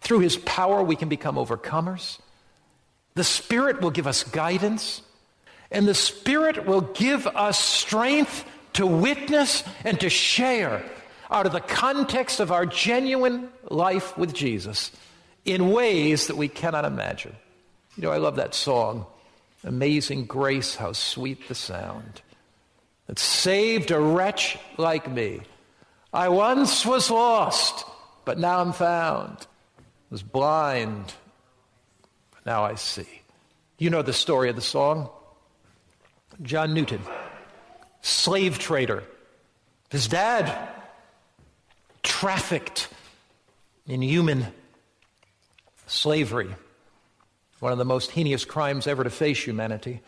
Through 0.00 0.20
His 0.20 0.36
power, 0.36 0.82
we 0.82 0.96
can 0.96 1.08
become 1.08 1.36
overcomers. 1.36 2.18
The 3.14 3.24
Spirit 3.24 3.80
will 3.80 3.90
give 3.90 4.06
us 4.06 4.24
guidance, 4.24 5.02
and 5.70 5.86
the 5.86 5.94
Spirit 5.94 6.66
will 6.66 6.80
give 6.80 7.26
us 7.26 7.58
strength 7.58 8.44
to 8.74 8.86
witness 8.86 9.62
and 9.84 10.00
to 10.00 10.10
share 10.10 10.84
out 11.30 11.46
of 11.46 11.52
the 11.52 11.60
context 11.60 12.40
of 12.40 12.50
our 12.50 12.66
genuine 12.66 13.48
life 13.70 14.16
with 14.18 14.34
Jesus 14.34 14.90
in 15.44 15.70
ways 15.70 16.26
that 16.26 16.36
we 16.36 16.48
cannot 16.48 16.84
imagine. 16.84 17.34
You 17.96 18.02
know, 18.02 18.10
I 18.10 18.16
love 18.16 18.36
that 18.36 18.54
song, 18.54 19.06
Amazing 19.62 20.26
Grace, 20.26 20.74
how 20.74 20.92
sweet 20.92 21.48
the 21.48 21.54
sound 21.54 22.20
that 23.06 23.18
saved 23.18 23.90
a 23.90 24.00
wretch 24.00 24.58
like 24.76 25.10
me. 25.10 25.40
I 26.12 26.28
once 26.28 26.84
was 26.84 27.10
lost, 27.10 27.84
but 28.24 28.38
now 28.38 28.60
I'm 28.60 28.72
found. 28.72 29.46
Was 30.10 30.22
blind, 30.22 31.12
now 32.44 32.64
I 32.64 32.74
see. 32.74 33.08
You 33.78 33.90
know 33.90 34.02
the 34.02 34.12
story 34.12 34.50
of 34.50 34.56
the 34.56 34.62
song? 34.62 35.10
John 36.42 36.74
Newton, 36.74 37.00
slave 38.02 38.58
trader. 38.58 39.04
His 39.90 40.08
dad 40.08 40.70
trafficked 42.02 42.88
in 43.86 44.02
human 44.02 44.46
slavery, 45.86 46.54
one 47.60 47.72
of 47.72 47.78
the 47.78 47.84
most 47.84 48.10
heinous 48.10 48.44
crimes 48.44 48.86
ever 48.86 49.04
to 49.04 49.10
face 49.10 49.42
humanity. 49.42 50.00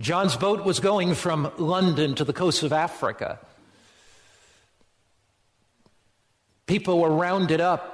John's 0.00 0.36
boat 0.36 0.64
was 0.64 0.80
going 0.80 1.14
from 1.14 1.50
London 1.56 2.14
to 2.16 2.24
the 2.24 2.32
coast 2.32 2.62
of 2.62 2.72
Africa. 2.72 3.38
People 6.66 7.00
were 7.00 7.10
rounded 7.10 7.60
up, 7.60 7.93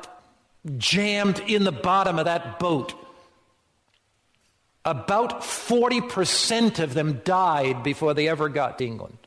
jammed 0.77 1.39
in 1.41 1.65
the 1.65 1.73
bottom 1.73 2.19
of 2.19 2.27
that 2.27 2.59
boat. 2.59 2.95
About 4.85 5.43
40% 5.43 6.79
of 6.79 6.95
them 6.95 7.21
died 7.25 7.83
before 7.83 8.15
they 8.15 8.29
ever 8.29 8.49
got 8.49 8.79
to 8.79 8.85
England. 8.87 9.19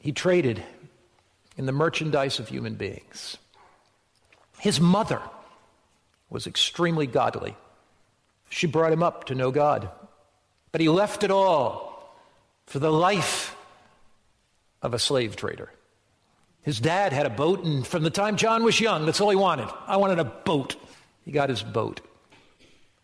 He 0.00 0.12
traded 0.12 0.62
in 1.56 1.66
the 1.66 1.72
merchandise 1.72 2.38
of 2.38 2.48
human 2.48 2.74
beings. 2.74 3.36
His 4.58 4.80
mother 4.80 5.20
was 6.30 6.46
extremely 6.46 7.06
godly. 7.06 7.56
She 8.50 8.66
brought 8.66 8.92
him 8.92 9.02
up 9.02 9.24
to 9.24 9.34
know 9.34 9.50
God. 9.50 9.90
But 10.72 10.80
he 10.80 10.88
left 10.88 11.24
it 11.24 11.30
all 11.30 12.14
for 12.66 12.78
the 12.78 12.92
life 12.92 13.56
of 14.82 14.92
a 14.94 14.98
slave 14.98 15.36
trader. 15.36 15.70
His 16.66 16.80
dad 16.80 17.12
had 17.12 17.26
a 17.26 17.30
boat, 17.30 17.62
and 17.62 17.86
from 17.86 18.02
the 18.02 18.10
time 18.10 18.36
John 18.36 18.64
was 18.64 18.80
young, 18.80 19.06
that's 19.06 19.20
all 19.20 19.30
he 19.30 19.36
wanted. 19.36 19.68
I 19.86 19.98
wanted 19.98 20.18
a 20.18 20.24
boat. 20.24 20.74
He 21.24 21.30
got 21.30 21.48
his 21.48 21.62
boat. 21.62 22.00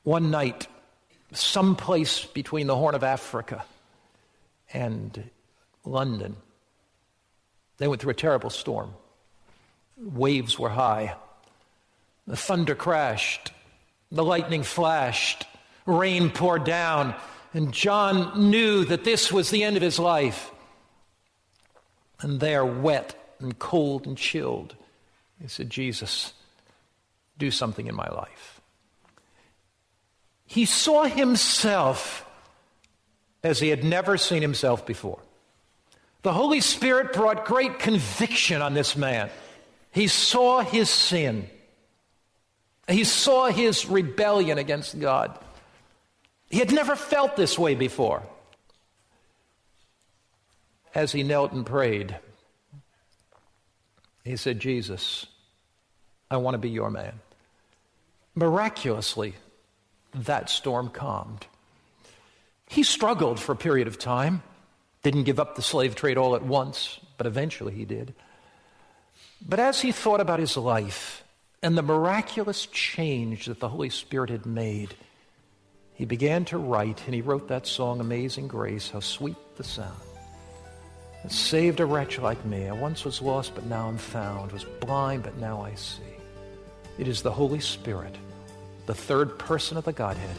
One 0.02 0.32
night, 0.32 0.66
someplace 1.30 2.24
between 2.24 2.66
the 2.66 2.74
Horn 2.74 2.96
of 2.96 3.04
Africa 3.04 3.64
and 4.72 5.30
London, 5.84 6.34
they 7.78 7.86
went 7.86 8.02
through 8.02 8.10
a 8.10 8.14
terrible 8.14 8.50
storm. 8.50 8.94
Waves 9.96 10.58
were 10.58 10.70
high. 10.70 11.14
The 12.26 12.36
thunder 12.36 12.74
crashed. 12.74 13.52
The 14.10 14.24
lightning 14.24 14.64
flashed. 14.64 15.46
Rain 15.86 16.30
poured 16.30 16.64
down. 16.64 17.14
And 17.54 17.72
John 17.72 18.50
knew 18.50 18.84
that 18.86 19.04
this 19.04 19.30
was 19.30 19.50
the 19.50 19.62
end 19.62 19.76
of 19.76 19.82
his 19.82 20.00
life. 20.00 20.50
And 22.20 22.40
there, 22.40 22.64
wet 22.64 23.21
and 23.42 23.58
cold 23.58 24.06
and 24.06 24.16
chilled, 24.16 24.74
he 25.40 25.48
said, 25.48 25.70
Jesus, 25.70 26.32
do 27.38 27.50
something 27.50 27.86
in 27.86 27.94
my 27.94 28.08
life. 28.08 28.60
He 30.46 30.64
saw 30.66 31.04
himself 31.04 32.26
as 33.42 33.58
he 33.58 33.68
had 33.68 33.84
never 33.84 34.16
seen 34.16 34.42
himself 34.42 34.86
before. 34.86 35.18
The 36.22 36.32
Holy 36.32 36.60
Spirit 36.60 37.12
brought 37.12 37.44
great 37.44 37.78
conviction 37.78 38.62
on 38.62 38.74
this 38.74 38.96
man. 38.96 39.30
He 39.90 40.06
saw 40.06 40.60
his 40.60 40.88
sin. 40.88 41.48
He 42.86 43.04
saw 43.04 43.46
his 43.46 43.86
rebellion 43.86 44.58
against 44.58 44.98
God. 45.00 45.38
He 46.50 46.58
had 46.58 46.72
never 46.72 46.94
felt 46.94 47.36
this 47.36 47.58
way 47.58 47.74
before. 47.74 48.22
As 50.94 51.10
he 51.10 51.22
knelt 51.22 51.52
and 51.52 51.64
prayed, 51.64 52.14
he 54.24 54.36
said, 54.36 54.60
Jesus, 54.60 55.26
I 56.30 56.36
want 56.36 56.54
to 56.54 56.58
be 56.58 56.70
your 56.70 56.90
man. 56.90 57.20
Miraculously, 58.34 59.34
that 60.14 60.48
storm 60.48 60.88
calmed. 60.88 61.46
He 62.68 62.82
struggled 62.82 63.38
for 63.38 63.52
a 63.52 63.56
period 63.56 63.86
of 63.86 63.98
time, 63.98 64.42
didn't 65.02 65.24
give 65.24 65.40
up 65.40 65.56
the 65.56 65.62
slave 65.62 65.94
trade 65.94 66.16
all 66.16 66.34
at 66.34 66.42
once, 66.42 67.00
but 67.18 67.26
eventually 67.26 67.74
he 67.74 67.84
did. 67.84 68.14
But 69.46 69.58
as 69.58 69.80
he 69.80 69.92
thought 69.92 70.20
about 70.20 70.38
his 70.38 70.56
life 70.56 71.24
and 71.62 71.76
the 71.76 71.82
miraculous 71.82 72.66
change 72.66 73.46
that 73.46 73.60
the 73.60 73.68
Holy 73.68 73.90
Spirit 73.90 74.30
had 74.30 74.46
made, 74.46 74.94
he 75.94 76.04
began 76.04 76.44
to 76.46 76.58
write, 76.58 77.02
and 77.06 77.14
he 77.14 77.20
wrote 77.20 77.48
that 77.48 77.66
song, 77.66 78.00
Amazing 78.00 78.48
Grace, 78.48 78.90
how 78.90 79.00
sweet 79.00 79.36
the 79.56 79.64
sound. 79.64 80.11
It 81.24 81.32
saved 81.32 81.80
a 81.80 81.86
wretch 81.86 82.18
like 82.18 82.44
me. 82.44 82.68
I 82.68 82.72
once 82.72 83.04
was 83.04 83.22
lost, 83.22 83.54
but 83.54 83.66
now 83.66 83.88
I'm 83.88 83.98
found, 83.98 84.52
was 84.52 84.64
blind, 84.64 85.22
but 85.22 85.38
now 85.38 85.62
I 85.62 85.74
see. 85.74 86.02
It 86.98 87.08
is 87.08 87.22
the 87.22 87.30
Holy 87.30 87.60
Spirit, 87.60 88.14
the 88.86 88.94
third 88.94 89.38
person 89.38 89.76
of 89.76 89.84
the 89.84 89.92
Godhead, 89.92 90.36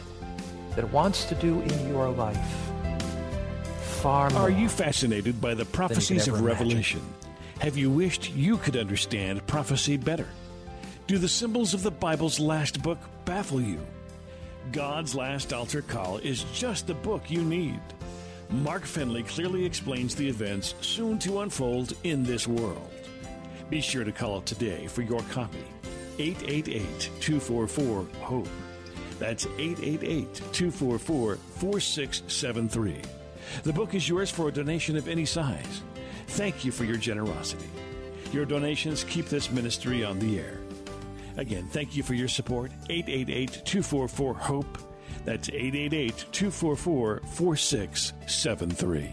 that 0.76 0.90
wants 0.92 1.24
to 1.26 1.34
do 1.34 1.60
in 1.60 1.88
your 1.88 2.08
life 2.10 2.64
far 4.04 4.28
more. 4.28 4.42
Are 4.42 4.50
you 4.50 4.68
fascinated 4.68 5.40
by 5.40 5.54
the 5.54 5.64
prophecies 5.64 6.28
of 6.28 6.42
Revelation? 6.42 7.00
Have 7.60 7.78
you 7.78 7.90
wished 7.90 8.34
you 8.34 8.58
could 8.58 8.76
understand 8.76 9.46
prophecy 9.46 9.96
better? 9.96 10.28
Do 11.06 11.16
the 11.16 11.26
symbols 11.26 11.72
of 11.72 11.82
the 11.82 11.90
Bible's 11.90 12.38
last 12.38 12.82
book 12.82 12.98
baffle 13.24 13.62
you? 13.62 13.80
God's 14.72 15.14
Last 15.14 15.54
Altar 15.54 15.80
Call 15.80 16.18
is 16.18 16.44
just 16.52 16.86
the 16.86 16.92
book 16.92 17.30
you 17.30 17.42
need. 17.42 17.80
Mark 18.50 18.84
Finley 18.84 19.22
clearly 19.22 19.64
explains 19.64 20.14
the 20.14 20.28
events 20.28 20.74
soon 20.80 21.18
to 21.20 21.40
unfold 21.40 21.94
in 22.04 22.22
this 22.22 22.46
world. 22.46 22.90
Be 23.70 23.80
sure 23.80 24.04
to 24.04 24.12
call 24.12 24.40
today 24.42 24.86
for 24.86 25.02
your 25.02 25.22
copy. 25.30 25.64
888 26.18 27.10
244 27.20 28.06
HOPE. 28.22 28.48
That's 29.18 29.46
888 29.46 30.34
244 30.52 31.36
4673. 31.36 33.02
The 33.62 33.72
book 33.72 33.94
is 33.94 34.08
yours 34.08 34.30
for 34.30 34.48
a 34.48 34.52
donation 34.52 34.96
of 34.96 35.08
any 35.08 35.24
size. 35.24 35.82
Thank 36.28 36.64
you 36.64 36.72
for 36.72 36.84
your 36.84 36.96
generosity. 36.96 37.68
Your 38.32 38.44
donations 38.44 39.04
keep 39.04 39.26
this 39.26 39.50
ministry 39.50 40.04
on 40.04 40.18
the 40.18 40.40
air. 40.40 40.58
Again, 41.36 41.68
thank 41.72 41.96
you 41.96 42.02
for 42.02 42.14
your 42.14 42.28
support. 42.28 42.70
888 42.88 43.62
244 43.64 44.34
HOPE. 44.34 44.78
That's 45.24 45.48
888 45.48 46.26
244 46.32 47.22
4673. 47.26 49.10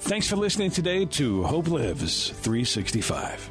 Thanks 0.00 0.26
for 0.28 0.36
listening 0.36 0.70
today 0.70 1.04
to 1.04 1.42
Hope 1.44 1.68
Lives 1.68 2.30
365. 2.30 3.50